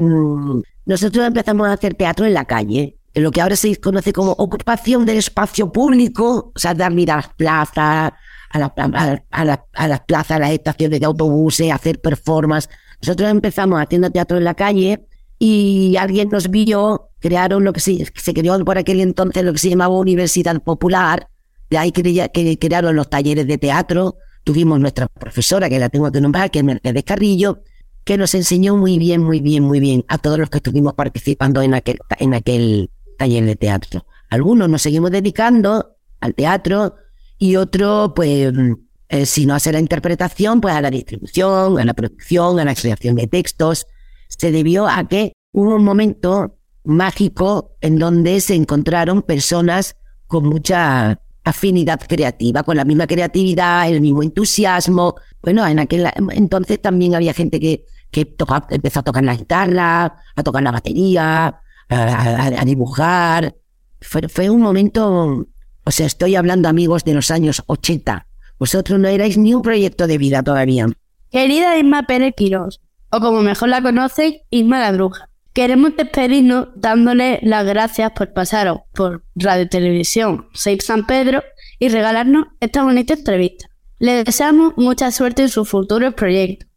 [0.86, 4.32] nosotros empezamos a hacer teatro en la calle, en lo que ahora se conoce como
[4.34, 8.12] ocupación del espacio público, o sea, dar vida a las plazas,
[8.58, 12.70] a, la- a- a la- a las plazas, a las estaciones de autobuses, hacer performance.
[13.02, 15.06] Nosotros empezamos haciendo teatro en la calle
[15.40, 19.70] y alguien nos vio, crearon lo que se, creó por aquel entonces lo que se
[19.70, 21.28] llamaba Universidad Popular,
[21.70, 26.50] de ahí crearon los talleres de teatro, tuvimos nuestra profesora, que la tengo que nombrar,
[26.50, 27.62] que es Mercedes Carrillo,
[28.04, 31.62] que nos enseñó muy bien, muy bien, muy bien a todos los que estuvimos participando
[31.62, 34.06] en aquel, en aquel taller de teatro.
[34.30, 36.96] Algunos nos seguimos dedicando al teatro
[37.38, 38.74] y otros, pues, mm,
[39.10, 42.76] eh, si no hacer la interpretación, pues a la distribución, a la producción, a la
[42.76, 43.86] creación de textos.
[44.28, 49.96] Se debió a que hubo un momento mágico en donde se encontraron personas
[50.28, 55.16] con mucha afinidad creativa, con la misma creatividad, el mismo entusiasmo.
[55.42, 58.36] Bueno, en aquel entonces también había gente que, que
[58.70, 63.56] empezó a tocar la guitarra, a tocar la batería, a, a- a dibujar.
[64.02, 65.48] Fue, fue un momento,
[65.88, 68.28] o sea, estoy hablando amigos de los años 80.
[68.60, 70.88] Vosotros no erais ni un proyecto de vida todavía.
[71.32, 75.30] Querida Isma Pérez Quirós, o como mejor la conocen, Isma la Bruja.
[75.54, 81.42] Queremos despedirnos dándole las gracias por pasaros por Radio Televisión 6 San Pedro
[81.80, 83.68] y regalarnos esta bonita entrevista.
[84.00, 86.68] Le deseamos mucha suerte en sus futuros proyectos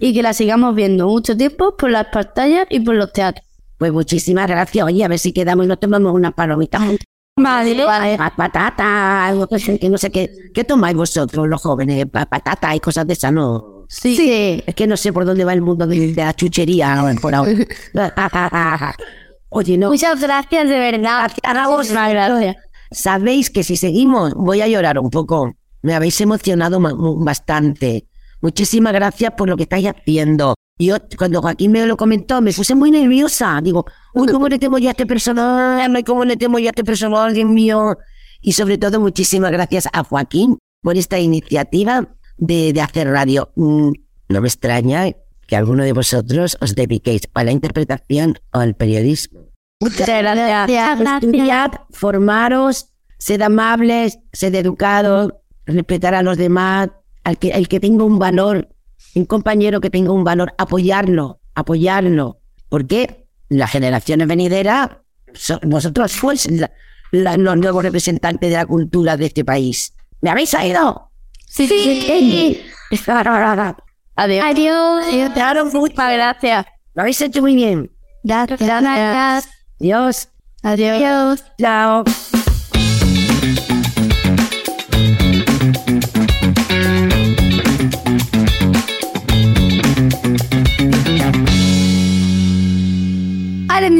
[0.00, 3.46] y que la sigamos viendo mucho tiempo por las pantallas y por los teatros.
[3.78, 4.84] Pues muchísimas gracias.
[4.84, 6.82] Oye, a ver si quedamos y nos tomamos unas palomitas.
[7.38, 10.30] Vale, Pa- Patata, algo que, no sé qué.
[10.54, 12.06] ¿Qué tomáis vosotros, los jóvenes?
[12.06, 13.84] Pa- Patata y cosas de esas, ¿no?
[13.88, 14.16] Sí.
[14.66, 17.52] Es que no sé por dónde va el mundo de, de la chuchería por ahora.
[19.50, 19.90] Oye, no.
[19.90, 21.30] Muchas gracias de verdad.
[21.42, 21.88] a vos.
[22.90, 25.52] Sabéis que si seguimos, voy a llorar un poco.
[25.82, 26.80] Me habéis emocionado
[27.18, 28.06] bastante.
[28.40, 30.54] Muchísimas gracias por lo que estáis haciendo.
[30.78, 33.60] Yo, cuando Joaquín me lo comentó, me puse muy nerviosa.
[33.62, 36.04] Digo, uy, ¿cómo le temo ya a este personaje?
[36.04, 37.96] ¿Cómo le temo ya a este personaje, Dios mío?
[38.42, 43.50] Y sobre todo, muchísimas gracias a Joaquín por esta iniciativa de, de hacer radio.
[43.56, 43.92] Mm,
[44.28, 45.06] no me extraña
[45.46, 49.46] que alguno de vosotros os dediquéis a la interpretación o al periodismo.
[49.80, 51.00] Muchas gracias.
[51.00, 55.32] Estudiad, formaros, sed amables, sed educados,
[55.64, 56.90] respetar a los demás,
[57.24, 58.68] al que, el que tenga un valor,
[59.14, 62.40] un compañero que tenga un valor, apoyarlo, apoyarlo.
[62.68, 64.90] Porque las generaciones venideras,
[65.34, 66.70] so- vosotros sois la-
[67.12, 69.94] la- los nuevos representantes de la cultura de este país.
[70.20, 71.10] ¿Me habéis oído?
[71.48, 71.66] Sí.
[71.68, 72.62] sí.
[74.16, 74.44] Adiós.
[75.06, 75.30] Adiós.
[75.34, 75.78] Claro, mucho.
[75.78, 76.66] Muchas gracias.
[76.94, 77.90] Lo habéis hecho muy bien.
[78.22, 78.58] Gracias.
[78.60, 79.54] Gracias.
[79.78, 80.28] Dios.
[80.62, 81.44] Adiós.
[81.58, 82.04] Chao.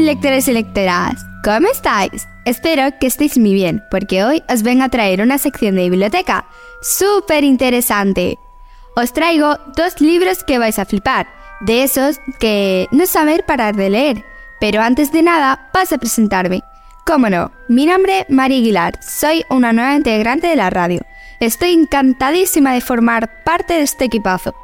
[0.07, 2.29] Lectores y lectoras, ¿cómo estáis?
[2.45, 6.47] Espero que estéis muy bien, porque hoy os vengo a traer una sección de biblioteca
[6.81, 8.39] súper interesante.
[8.95, 11.27] Os traigo dos libros que vais a flipar,
[11.59, 14.23] de esos que no saber parar de leer,
[14.61, 16.63] Pero antes de nada, paso a presentarme.
[17.05, 21.01] Cómo no, mi nombre es María Aguilar, soy una nueva integrante de la radio.
[21.41, 24.55] Estoy encantadísima de formar parte de este equipazo.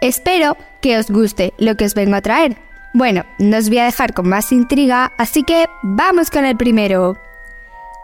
[0.00, 2.63] Espero que os guste lo que os vengo a traer.
[2.96, 7.16] Bueno, no os voy a dejar con más intriga, así que vamos con el primero.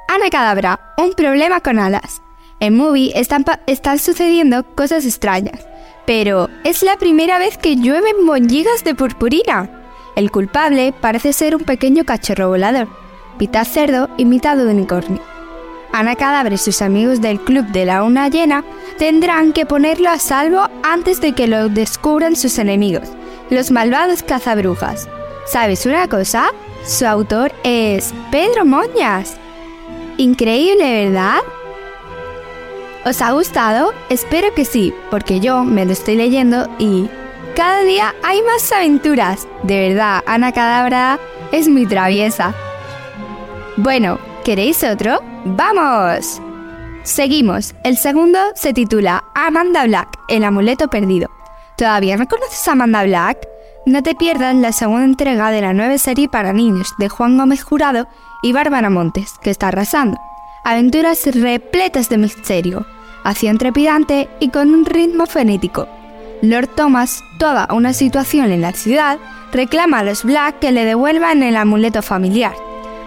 [0.09, 2.21] Ana Cadabra, un problema con alas.
[2.59, 5.65] En Movie están, están sucediendo cosas extrañas,
[6.07, 9.71] pero es la primera vez que llueven molligas de purpurina.
[10.17, 12.89] El culpable parece ser un pequeño cachorro volador,
[13.39, 15.23] mitad cerdo y mitad unicornio.
[15.93, 18.65] Ana Cadabra y sus amigos del Club de la Una Llena
[18.99, 23.09] tendrán que ponerlo a salvo antes de que lo descubran sus enemigos,
[23.51, 25.09] los malvados cazabrujas.
[25.47, 26.51] ¿Sabes una cosa?
[26.85, 29.37] Su autor es Pedro Moñas.
[30.17, 31.41] Increíble, ¿verdad?
[33.05, 33.93] ¿Os ha gustado?
[34.09, 37.09] Espero que sí, porque yo me lo estoy leyendo y
[37.57, 39.49] cada día hay más aventuras.
[39.63, 41.19] De verdad, Ana Cadabra
[41.51, 42.55] es muy traviesa.
[43.77, 45.21] Bueno, ¿queréis otro?
[45.45, 46.41] ¡Vamos!
[47.03, 47.75] Seguimos.
[47.83, 51.40] El segundo se titula Amanda Black, el amuleto perdido.
[51.81, 53.39] ¿Todavía no conoces a Amanda Black?
[53.87, 57.63] No te pierdas la segunda entrega de la nueva serie para niños de Juan Gómez
[57.63, 58.07] Jurado
[58.43, 60.19] y Bárbara Montes, que está arrasando.
[60.63, 62.85] Aventuras repletas de misterio,
[63.25, 65.89] acción trepidante y con un ritmo frenético.
[66.43, 69.19] Lord Thomas, toda una situación en la ciudad,
[69.51, 72.53] reclama a los Black que le devuelvan el amuleto familiar,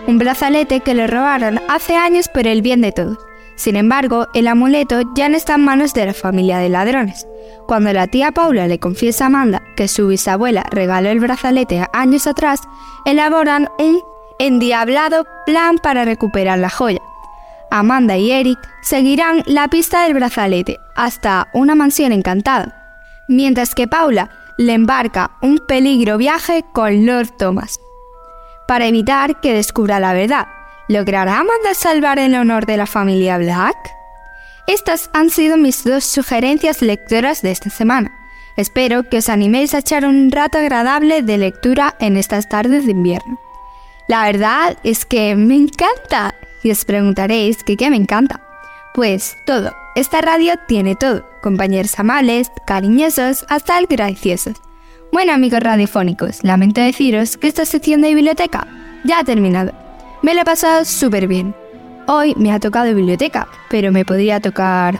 [0.07, 3.19] un brazalete que le robaron hace años por el bien de todos.
[3.55, 7.27] Sin embargo, el amuleto ya no está en manos de la familia de ladrones.
[7.67, 12.27] Cuando la tía Paula le confiesa a Amanda que su bisabuela regaló el brazalete años
[12.27, 12.61] atrás,
[13.05, 14.01] elaboran un
[14.39, 17.01] endiablado plan para recuperar la joya.
[17.71, 24.29] Amanda y Eric seguirán la pista del brazalete hasta una mansión encantada, mientras que Paula
[24.57, 27.79] le embarca un peligro viaje con Lord Thomas.
[28.67, 30.47] Para evitar que descubra la verdad,
[30.87, 34.02] ¿logrará Amanda salvar el honor de la familia Black?
[34.67, 38.11] Estas han sido mis dos sugerencias lectoras de esta semana.
[38.55, 42.91] Espero que os animéis a echar un rato agradable de lectura en estas tardes de
[42.91, 43.39] invierno.
[44.07, 46.35] La verdad es que me encanta.
[46.63, 48.41] Y os preguntaréis que qué me encanta.
[48.93, 49.75] Pues todo.
[49.95, 51.27] Esta radio tiene todo.
[51.41, 54.55] Compañeros amables, cariñosos, hasta el graciosos.
[55.11, 58.65] Bueno amigos radiofónicos, lamento deciros que esta sección de biblioteca
[59.03, 59.71] ya ha terminado.
[60.23, 61.53] Me la he pasado súper bien.
[62.05, 64.99] Hoy me ha tocado biblioteca, pero me podría tocar...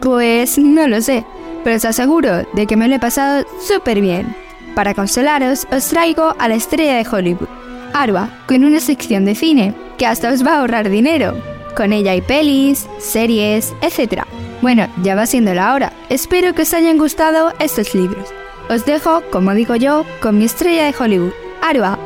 [0.00, 1.24] Pues no lo sé,
[1.64, 4.36] pero os aseguro de que me lo he pasado súper bien.
[4.74, 7.48] Para consolaros, os traigo a la estrella de Hollywood,
[7.92, 11.34] Arba, con una sección de cine que hasta os va a ahorrar dinero.
[11.74, 14.24] Con ella hay pelis, series, etc.
[14.62, 15.92] Bueno, ya va siendo la hora.
[16.10, 18.28] Espero que os hayan gustado estos libros.
[18.68, 21.98] Os dejo, como digo yo, con mi estrella de Hollywood, Arba.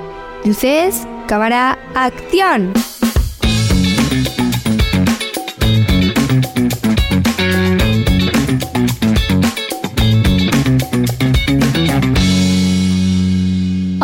[0.44, 2.72] Luces, cámara, acción.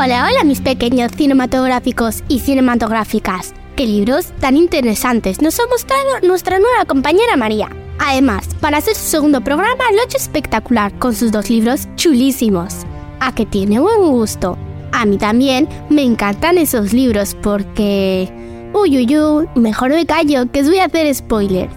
[0.03, 3.53] Hola, hola mis pequeños cinematográficos y cinematográficas.
[3.77, 7.69] Qué libros tan interesantes nos ha mostrado nuestra nueva compañera María.
[7.99, 12.77] Además, para hacer su segundo programa lo ha hecho espectacular con sus dos libros chulísimos.
[13.21, 14.57] A que tiene buen gusto.
[14.93, 18.33] A mí también me encantan esos libros porque...
[18.73, 21.69] Uy, uy, uy, mejor me callo que os voy a hacer spoiler.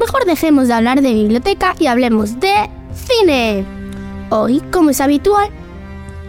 [0.00, 3.64] Mejor dejemos de hablar de biblioteca y hablemos de cine.
[4.30, 5.50] Hoy, como es habitual,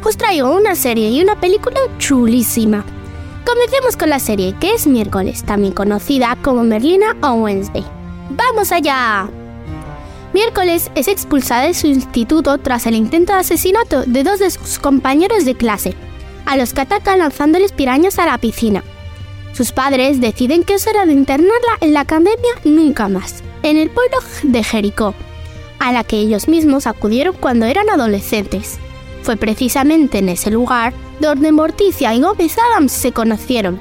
[0.03, 2.83] os traigo una serie y una película chulísima.
[3.45, 7.85] Comencemos con la serie, que es miércoles, también conocida como Merlina o Wednesday.
[8.29, 9.29] ¡Vamos allá!
[10.33, 14.79] Miércoles es expulsada de su instituto tras el intento de asesinato de dos de sus
[14.79, 15.93] compañeros de clase,
[16.45, 18.83] a los que atacan lanzándoles pirañas a la piscina.
[19.53, 23.89] Sus padres deciden que es hora de internarla en la academia nunca más, en el
[23.89, 25.13] pueblo de Jericó,
[25.79, 28.79] a la que ellos mismos acudieron cuando eran adolescentes.
[29.23, 33.79] Fue precisamente en ese lugar donde Morticia y Gómez Adams se conocieron.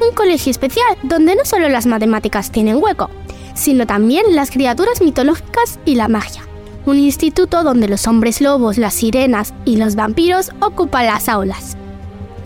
[0.00, 3.10] Un colegio especial donde no solo las matemáticas tienen hueco,
[3.54, 6.42] sino también las criaturas mitológicas y la magia.
[6.84, 11.76] Un instituto donde los hombres lobos, las sirenas y los vampiros ocupan las aulas.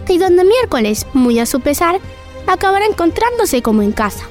[0.09, 2.01] Y donde miércoles, muy a su pesar,
[2.47, 4.25] acabará encontrándose como en casa.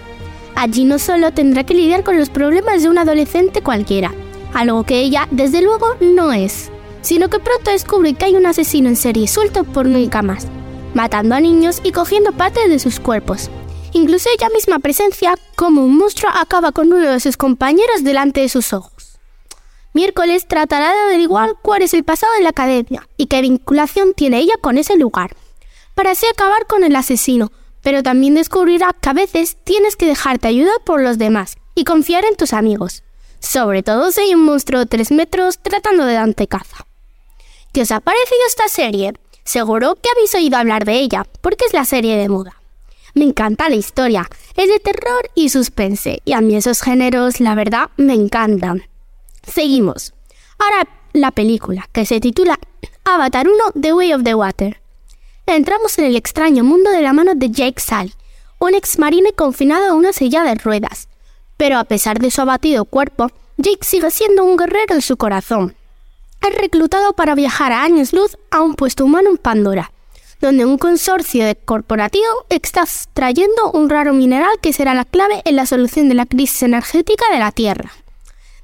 [0.55, 4.11] Allí no solo tendrá que lidiar con los problemas de un adolescente cualquiera,
[4.53, 8.89] algo que ella desde luego no es, sino que pronto descubre que hay un asesino
[8.89, 10.47] en serie suelto por nunca más,
[10.93, 13.49] matando a niños y cogiendo parte de sus cuerpos.
[13.93, 18.49] Incluso ella misma presencia como un monstruo acaba con uno de sus compañeros delante de
[18.49, 19.19] sus ojos.
[19.93, 24.39] Miércoles tratará de averiguar cuál es el pasado de la academia y qué vinculación tiene
[24.39, 25.35] ella con ese lugar.
[25.95, 30.47] para así acabar con el asesino, pero también descubrirás que a veces tienes que dejarte
[30.47, 33.03] ayudar por los demás y confiar en tus amigos,
[33.39, 36.85] sobre todo si hay un monstruo de 3 metros tratando de darte caza.
[37.71, 39.13] ¿Qué os ha parecido esta serie?
[39.43, 42.59] Seguro que habéis oído hablar de ella, porque es la serie de moda.
[43.13, 47.55] Me encanta la historia, es de terror y suspense, y a mí esos géneros, la
[47.55, 48.83] verdad, me encantan.
[49.47, 50.13] Seguimos.
[50.57, 52.59] Ahora la película, que se titula
[53.03, 54.81] Avatar 1 The Way of the Water.
[55.45, 58.13] Entramos en el extraño mundo de la mano de Jake Sully,
[58.59, 61.07] un ex marine confinado a una silla de ruedas.
[61.57, 65.75] Pero a pesar de su abatido cuerpo, Jake sigue siendo un guerrero en su corazón.
[66.41, 69.91] Es reclutado para viajar a años luz a un puesto humano en Pandora,
[70.39, 75.65] donde un consorcio corporativo está extrayendo un raro mineral que será la clave en la
[75.65, 77.91] solución de la crisis energética de la Tierra.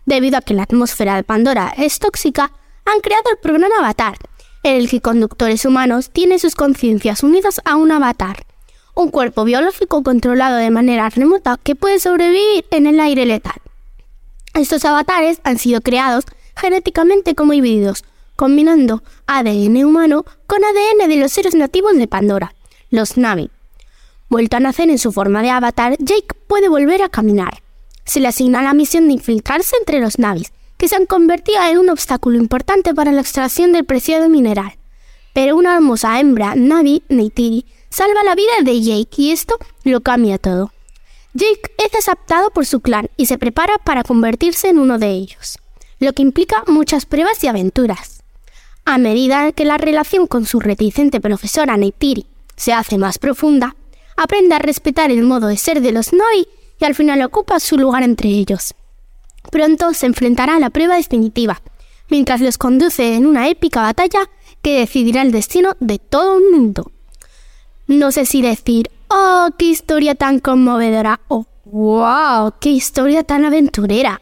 [0.06, 2.52] Debido a que la atmósfera de Pandora es tóxica,
[2.86, 4.18] han creado el programa Avatar,
[4.64, 8.46] en el que conductores humanos tienen sus conciencias unidas a un avatar,
[8.94, 13.62] un cuerpo biológico controlado de manera remota que puede sobrevivir en el aire letal.
[14.54, 16.24] Estos avatares han sido creados
[16.56, 18.04] genéticamente como híbridos,
[18.36, 22.54] combinando ADN humano con ADN de los seres nativos de Pandora,
[22.90, 23.50] los Navi.
[24.30, 27.62] Vuelto a nacer en su forma de avatar, Jake puede volver a caminar.
[28.06, 31.78] Se le asigna la misión de infiltrarse entre los Navis, que se han convertido en
[31.78, 34.78] un obstáculo importante para la extracción del preciado mineral.
[35.34, 40.38] Pero una hermosa hembra, Navi, Neytiri, salva la vida de Jake y esto lo cambia
[40.38, 40.72] todo.
[41.34, 45.60] Jake es aceptado por su clan y se prepara para convertirse en uno de ellos
[46.00, 48.24] lo que implica muchas pruebas y aventuras.
[48.86, 53.76] A medida que la relación con su reticente profesora Neytiri se hace más profunda,
[54.16, 56.48] aprende a respetar el modo de ser de los Noi
[56.80, 58.74] y al final ocupa su lugar entre ellos.
[59.52, 61.62] Pronto se enfrentará a la prueba definitiva,
[62.10, 64.30] mientras los conduce en una épica batalla
[64.62, 66.92] que decidirá el destino de todo un mundo.
[67.88, 74.22] No sé si decir, oh, qué historia tan conmovedora, o wow, qué historia tan aventurera.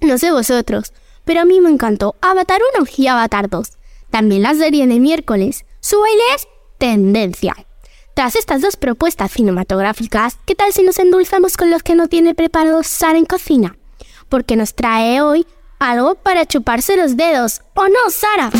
[0.00, 0.92] No sé vosotros,
[1.24, 3.68] pero a mí me encantó Avatar 1 y Avatar 2.
[4.10, 5.64] También la serie de miércoles.
[5.80, 6.46] Su baile es
[6.78, 7.56] tendencia.
[8.14, 12.34] Tras estas dos propuestas cinematográficas, ¿qué tal si nos endulzamos con los que no tiene
[12.34, 13.76] preparado Sara en cocina?
[14.28, 15.46] Porque nos trae hoy
[15.78, 17.62] algo para chuparse los dedos.
[17.74, 18.50] ¿O no, Sara?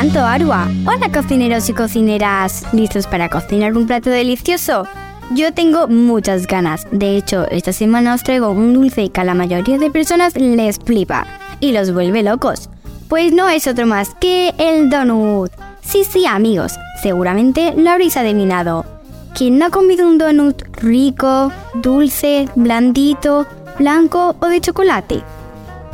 [0.00, 0.66] Tanto, Arua.
[0.86, 2.64] Hola cocineros y cocineras.
[2.72, 4.86] ¿Listos para cocinar un plato delicioso?
[5.34, 6.86] Yo tengo muchas ganas.
[6.90, 10.78] De hecho, esta semana os traigo un dulce que a la mayoría de personas les
[10.78, 11.26] flipa
[11.60, 12.70] y los vuelve locos.
[13.10, 15.52] Pues no es otro más que el donut.
[15.82, 18.86] Sí, sí, amigos, seguramente lo habréis adivinado.
[19.34, 23.46] ¿Quién no ha comido un donut rico, dulce, blandito,
[23.78, 25.22] blanco o de chocolate?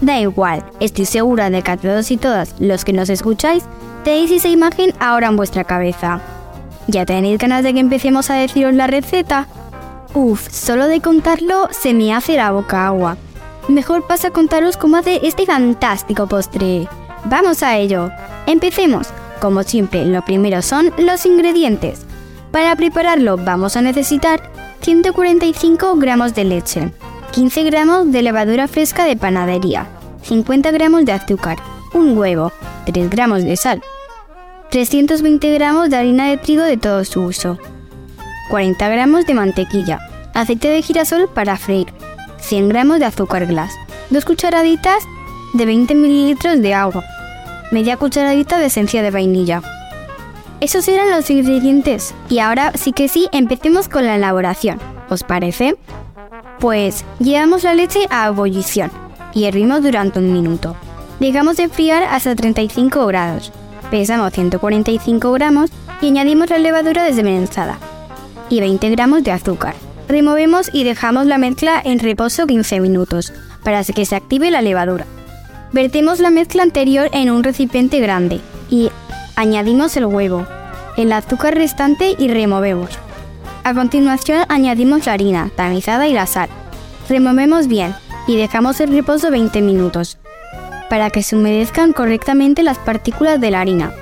[0.01, 3.65] Da igual, estoy segura de que a todos y todas los que nos escucháis
[4.07, 6.21] tenéis esa imagen ahora en vuestra cabeza.
[6.87, 9.49] ¿Ya tenéis ganas de que empecemos a deciros la receta?
[10.15, 13.17] Uf, solo de contarlo se me hace la boca agua.
[13.67, 16.87] Mejor pasa a contaros cómo hace este fantástico postre.
[17.25, 18.13] Vamos a ello.
[18.47, 19.09] Empecemos.
[19.41, 22.07] Como siempre, lo primero son los ingredientes.
[22.53, 26.93] Para prepararlo vamos a necesitar 145 gramos de leche,
[27.33, 29.89] 15 gramos de levadura fresca de panadería,
[30.23, 31.59] 50 gramos de azúcar,
[31.93, 32.53] un huevo,
[32.87, 33.83] 3 gramos de sal,
[34.71, 37.59] 320 gramos de harina de trigo de todo su uso,
[38.51, 40.01] 40 gramos de mantequilla,
[40.35, 41.87] aceite de girasol para freír,
[42.39, 43.73] 100 gramos de azúcar glass,
[44.11, 45.05] 2 cucharaditas
[45.55, 47.05] de 20 mililitros de agua,
[47.71, 49.63] media cucharadita de esencia de vainilla.
[50.61, 54.81] Esos eran los ingredientes y ahora sí que sí empecemos con la elaboración.
[55.09, 55.77] ¿Os parece?
[56.59, 58.91] Pues llevamos la leche a ebullición
[59.33, 60.75] y hervimos durante un minuto.
[61.21, 63.53] Dejamos de enfriar hasta 35 grados
[63.91, 65.71] pesamos 145 gramos
[66.01, 67.79] y añadimos la levadura desmenuzada
[68.49, 69.75] y 20 gramos de azúcar.
[70.09, 73.33] Removemos y dejamos la mezcla en reposo 15 minutos
[73.65, 75.07] para que se active la levadura.
[75.73, 78.91] Vertemos la mezcla anterior en un recipiente grande y
[79.35, 80.47] añadimos el huevo,
[80.97, 82.91] el azúcar restante y removemos.
[83.65, 86.49] A continuación añadimos la harina tamizada y la sal.
[87.09, 87.95] Removemos bien
[88.29, 90.19] y dejamos el reposo 20 minutos
[90.89, 93.93] para que se humedezcan correctamente las partículas de la harina.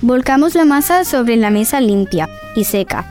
[0.00, 3.06] Volcamos la masa sobre la mesa limpia y seca.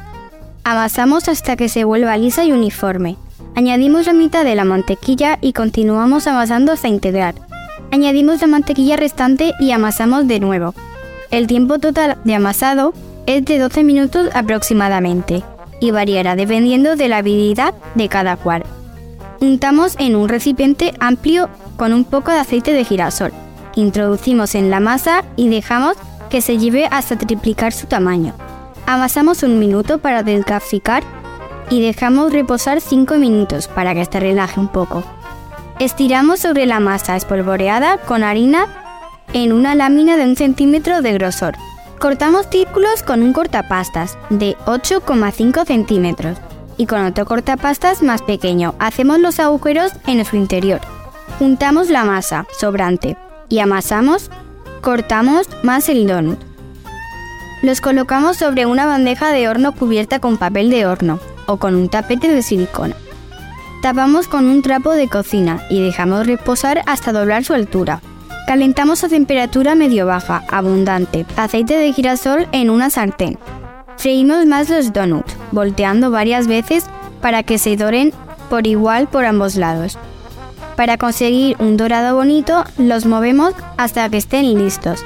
[0.64, 3.18] Amasamos hasta que se vuelva lisa y uniforme.
[3.56, 7.36] Añadimos la mitad de la mantequilla y continuamos amasando hasta integrar.
[7.92, 10.74] Añadimos la mantequilla restante y amasamos de nuevo.
[11.32, 12.94] El tiempo total de amasado
[13.26, 15.44] es de 12 minutos aproximadamente
[15.80, 18.64] y variará dependiendo de la habilidad de cada cual.
[19.40, 21.50] Untamos en un recipiente amplio
[21.82, 23.34] con un poco de aceite de girasol.
[23.74, 25.98] Introducimos en la masa y dejamos
[26.30, 28.36] que se lleve hasta triplicar su tamaño.
[28.86, 31.02] Amasamos un minuto para desgasificar
[31.72, 35.04] y dejamos reposar 5 minutos para que se relaje un poco.
[35.80, 38.68] Estiramos sobre la masa espolvoreada con harina
[39.34, 41.56] en una lámina de un centímetro de grosor.
[41.98, 46.38] Cortamos círculos con un cortapastas de 8,5 centímetros
[46.78, 50.80] y con otro cortapastas más pequeño hacemos los agujeros en su interior.
[51.40, 53.18] Juntamos la masa sobrante
[53.50, 54.30] y amasamos,
[54.82, 56.40] cortamos más el donut.
[57.62, 61.90] Los colocamos sobre una bandeja de horno cubierta con papel de horno o con un
[61.90, 62.96] tapete de silicona.
[63.82, 68.02] Tapamos con un trapo de cocina y dejamos reposar hasta doblar su altura.
[68.48, 73.40] Calentamos a temperatura medio baja, abundante, aceite de girasol en una sartén.
[73.98, 76.86] Freímos más los donuts, volteando varias veces
[77.22, 78.14] para que se doren
[78.50, 79.98] por igual por ambos lados.
[80.82, 85.06] Para conseguir un dorado bonito, los movemos hasta que estén listos.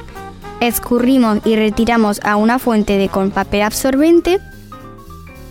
[0.60, 4.38] Escurrimos y retiramos a una fuente de con papel absorbente.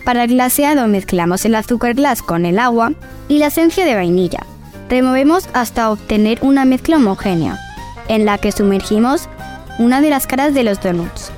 [0.04, 2.92] Para el glaseado mezclamos el azúcar glass con el agua
[3.28, 4.44] y la esencia de vainilla.
[4.88, 7.56] Removemos hasta obtener una mezcla homogénea,
[8.08, 9.28] en la que sumergimos
[9.78, 11.30] una de las caras de los donuts.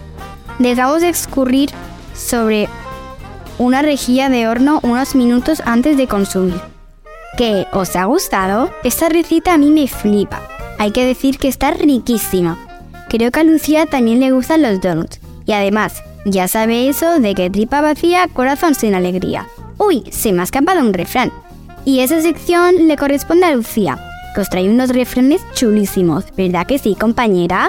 [0.59, 1.68] Dejamos de escurrir
[2.14, 2.70] sobre
[3.59, 6.78] una rejilla de horno unos minutos antes de consumir.
[7.39, 7.68] ¿Qué?
[7.72, 8.68] ¿Os ha gustado?
[8.82, 10.43] Esta receta a mí me flipa.
[10.76, 12.59] Hay que decir que está riquísima.
[13.09, 15.20] Creo que a Lucía también le gustan los donuts.
[15.47, 19.47] Y además, ya sabe eso de que tripa vacía, corazón sin alegría.
[19.78, 21.32] Uy, se me ha escapado un refrán.
[21.84, 24.01] Y esa sección le corresponde a Lucía,
[24.34, 27.68] que os trae unos refranes chulísimos, ¿verdad que sí, compañera?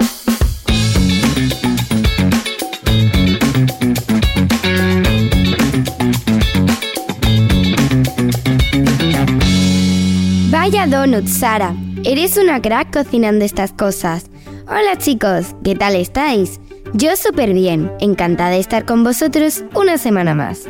[10.80, 11.74] Vaya donut, Sara.
[12.04, 14.30] Eres una crack cocinando estas cosas.
[14.66, 16.58] Hola chicos, ¿qué tal estáis?
[16.94, 20.62] Yo súper bien, encantada de estar con vosotros una semana más.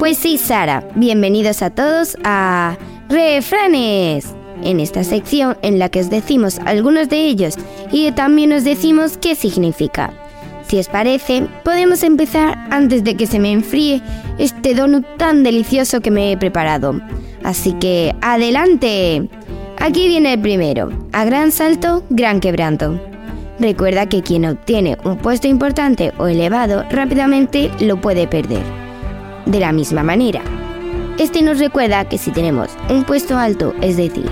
[0.00, 2.76] Pues sí, Sara, bienvenidos a todos a
[3.08, 4.34] Refranes.
[4.64, 7.54] En esta sección en la que os decimos algunos de ellos
[7.92, 10.12] y también os decimos qué significa.
[10.72, 14.00] Si os parece, podemos empezar antes de que se me enfríe
[14.38, 16.98] este donut tan delicioso que me he preparado.
[17.44, 19.28] Así que, adelante.
[19.78, 20.88] Aquí viene el primero.
[21.12, 22.98] A gran salto, gran quebranto.
[23.58, 28.62] Recuerda que quien obtiene un puesto importante o elevado rápidamente lo puede perder.
[29.44, 30.40] De la misma manera,
[31.18, 34.24] este nos recuerda que si tenemos un puesto alto, es decir,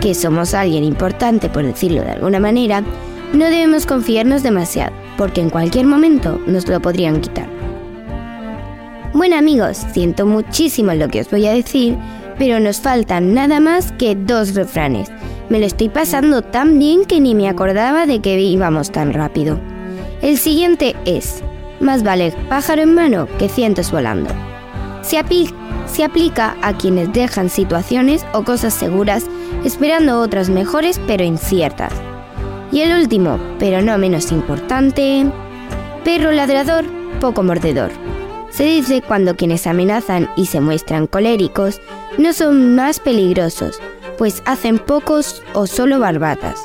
[0.00, 2.84] que somos alguien importante por decirlo de alguna manera,
[3.32, 7.48] no debemos confiarnos demasiado, porque en cualquier momento nos lo podrían quitar.
[9.12, 11.98] Bueno amigos, siento muchísimo lo que os voy a decir,
[12.38, 15.10] pero nos faltan nada más que dos refranes.
[15.48, 19.58] Me lo estoy pasando tan bien que ni me acordaba de que íbamos tan rápido.
[20.22, 21.42] El siguiente es,
[21.80, 24.30] más vale pájaro en mano que cientos volando.
[25.02, 25.20] Se,
[25.86, 29.24] se aplica a quienes dejan situaciones o cosas seguras
[29.64, 31.92] esperando otras mejores pero inciertas.
[32.70, 35.26] Y el último, pero no menos importante,
[36.04, 36.84] perro ladrador,
[37.20, 37.90] poco mordedor.
[38.50, 41.80] Se dice cuando quienes amenazan y se muestran coléricos
[42.18, 43.80] no son más peligrosos,
[44.16, 46.64] pues hacen pocos o solo barbatas.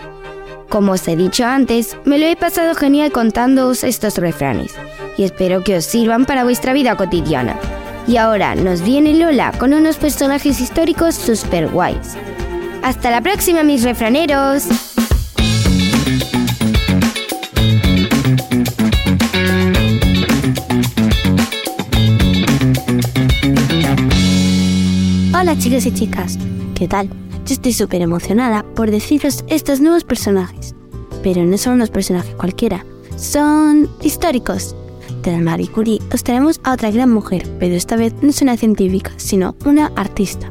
[0.69, 4.73] Como os he dicho antes, me lo he pasado genial contándoos estos refranes
[5.17, 7.57] y espero que os sirvan para vuestra vida cotidiana.
[8.07, 12.17] Y ahora nos viene Lola con unos personajes históricos super guays.
[12.81, 14.65] Hasta la próxima mis refraneros.
[25.53, 26.39] Hola chicos y chicas,
[26.73, 27.09] ¿qué tal?
[27.45, 30.73] Yo estoy súper emocionada por deciros estos nuevos personajes.
[31.21, 32.83] Pero no son unos personajes cualquiera,
[33.17, 34.75] son históricos.
[35.23, 38.57] La Marie Curie os traemos a otra gran mujer, pero esta vez no es una
[38.57, 40.49] científica, sino una artista.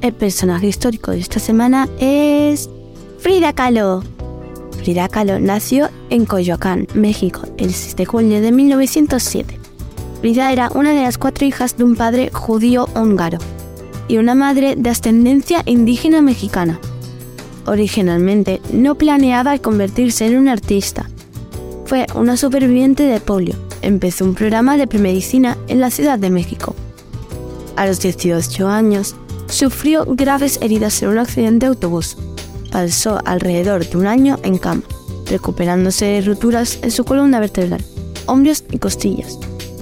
[0.00, 2.70] El personaje histórico de esta semana es
[3.18, 4.02] Frida Kahlo.
[4.78, 9.60] Frida Kahlo nació en Coyoacán, México, el 6 de junio de 1907.
[10.22, 13.36] Frida era una de las cuatro hijas de un padre judío húngaro
[14.08, 16.80] y una madre de ascendencia indígena mexicana.
[17.66, 21.10] Originalmente no planeaba convertirse en una artista.
[21.86, 23.54] Fue una superviviente de polio.
[23.82, 26.74] Empezó un programa de premedicina en la Ciudad de México.
[27.76, 29.16] A los 18 años,
[29.48, 32.16] sufrió graves heridas en un accidente de autobús.
[32.70, 34.82] Pasó alrededor de un año en cama,
[35.26, 37.84] recuperándose de rupturas en su columna vertebral,
[38.26, 39.38] hombros y costillas,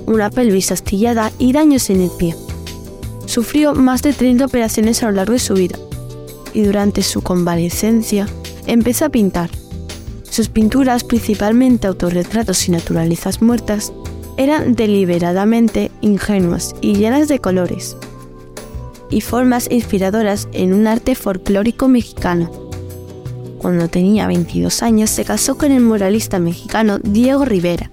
[0.07, 2.35] una pelvis astillada y daños en el pie.
[3.27, 5.77] Sufrió más de 30 operaciones a lo largo de su vida
[6.53, 8.29] y durante su convalecencia
[8.67, 9.51] empezó a pintar.
[10.23, 13.93] Sus pinturas, principalmente autorretratos y naturalizas muertas,
[14.37, 17.97] eran deliberadamente ingenuas y llenas de colores
[19.11, 22.51] y formas inspiradoras en un arte folclórico mexicano.
[23.59, 27.91] Cuando tenía 22 años se casó con el muralista mexicano Diego Rivera,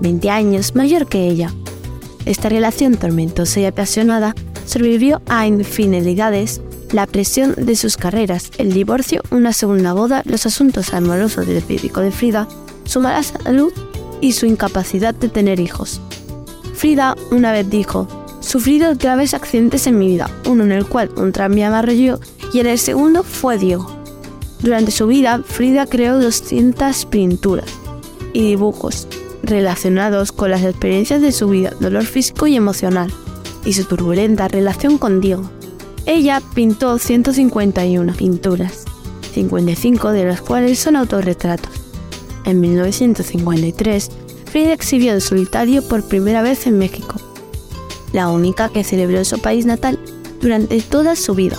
[0.00, 1.52] 20 años mayor que ella.
[2.26, 4.34] Esta relación tormentosa y apasionada
[4.68, 6.60] sobrevivió a infidelidades,
[6.92, 12.00] la presión de sus carreras, el divorcio, una segunda boda, los asuntos amorosos del físico
[12.00, 12.46] de Frida,
[12.84, 13.72] su mala salud
[14.20, 16.00] y su incapacidad de tener hijos.
[16.74, 18.06] Frida una vez dijo,
[18.40, 22.20] sufrido graves accidentes en mi vida, uno en el cual un tranvía me arrolló
[22.52, 23.90] y en el segundo fue Diego.
[24.60, 27.70] Durante su vida, Frida creó 200 pinturas
[28.34, 29.08] y dibujos
[29.42, 33.12] relacionados con las experiencias de su vida, dolor físico y emocional,
[33.68, 35.50] y su turbulenta relación con Diego.
[36.06, 38.84] Ella pintó 151 pinturas,
[39.34, 41.70] 55 de las cuales son autorretratos.
[42.46, 44.10] En 1953,
[44.46, 47.16] Frida exhibió en solitario por primera vez en México,
[48.14, 49.98] la única que celebró en su país natal
[50.40, 51.58] durante toda su vida.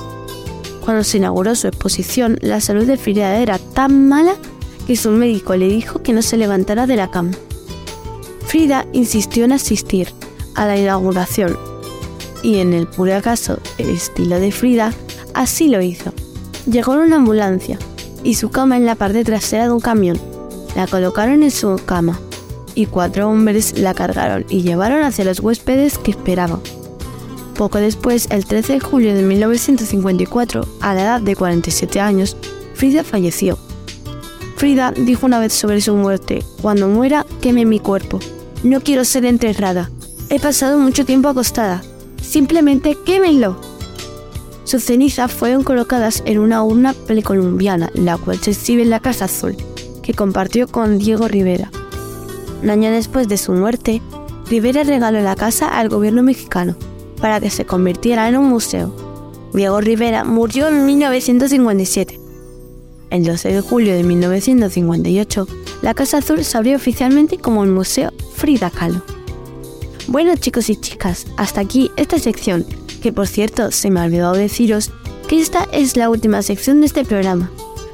[0.83, 4.33] Cuando se inauguró su exposición, la salud de Frida era tan mala
[4.87, 7.33] que su médico le dijo que no se levantara de la cama.
[8.47, 10.11] Frida insistió en asistir
[10.55, 11.68] a la inauguración
[12.43, 14.93] y en el puro acaso el estilo de Frida
[15.33, 16.13] así lo hizo.
[16.69, 17.79] Llegó en una ambulancia
[18.23, 20.19] y su cama en la parte trasera de un camión.
[20.75, 22.19] La colocaron en su cama
[22.75, 26.61] y cuatro hombres la cargaron y llevaron hacia los huéspedes que esperaban.
[27.55, 32.37] Poco después, el 13 de julio de 1954, a la edad de 47 años,
[32.73, 33.57] Frida falleció.
[34.55, 38.19] Frida dijo una vez sobre su muerte, cuando muera, queme mi cuerpo.
[38.63, 39.89] No quiero ser enterrada.
[40.29, 41.81] He pasado mucho tiempo acostada.
[42.29, 43.59] Simplemente quémenlo.
[44.63, 49.25] Sus cenizas fueron colocadas en una urna precolombiana, la cual se exhibe en la Casa
[49.25, 49.57] Azul,
[50.03, 51.71] que compartió con Diego Rivera.
[52.61, 54.03] Un año después de su muerte,
[54.47, 56.75] Rivera regaló la casa al gobierno mexicano
[57.19, 58.93] para que se convirtiera en un museo.
[59.51, 62.19] Diego Rivera murió en 1957.
[63.09, 65.47] El 12 de julio de 1958,
[65.81, 69.01] la Casa Azul se abrió oficialmente como el Museo Frida Kahlo.
[70.09, 72.65] Bueno chicos y chicas, hasta aquí esta sección,
[73.03, 74.89] que por cierto se me ha olvidado deciros
[75.27, 77.51] que esta es la última sección de este programa,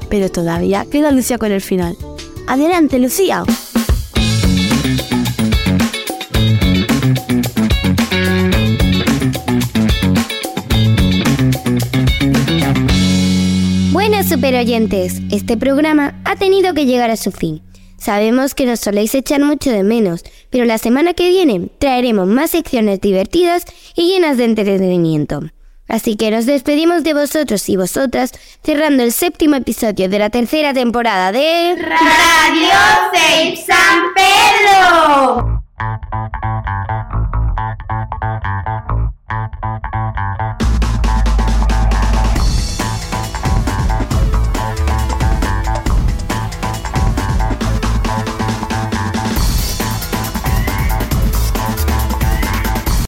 [0.08, 1.94] pero todavía queda Lucía con el final.
[2.46, 3.44] Adelante Lucía.
[13.92, 17.60] Bueno, superoyentes, este programa ha tenido que llegar a su fin.
[17.98, 22.50] Sabemos que nos soléis echar mucho de menos, pero la semana que viene traeremos más
[22.50, 25.42] secciones divertidas y llenas de entretenimiento.
[25.88, 28.32] Así que nos despedimos de vosotros y vosotras
[28.64, 35.62] cerrando el séptimo episodio de la tercera temporada de Radio San Pedro.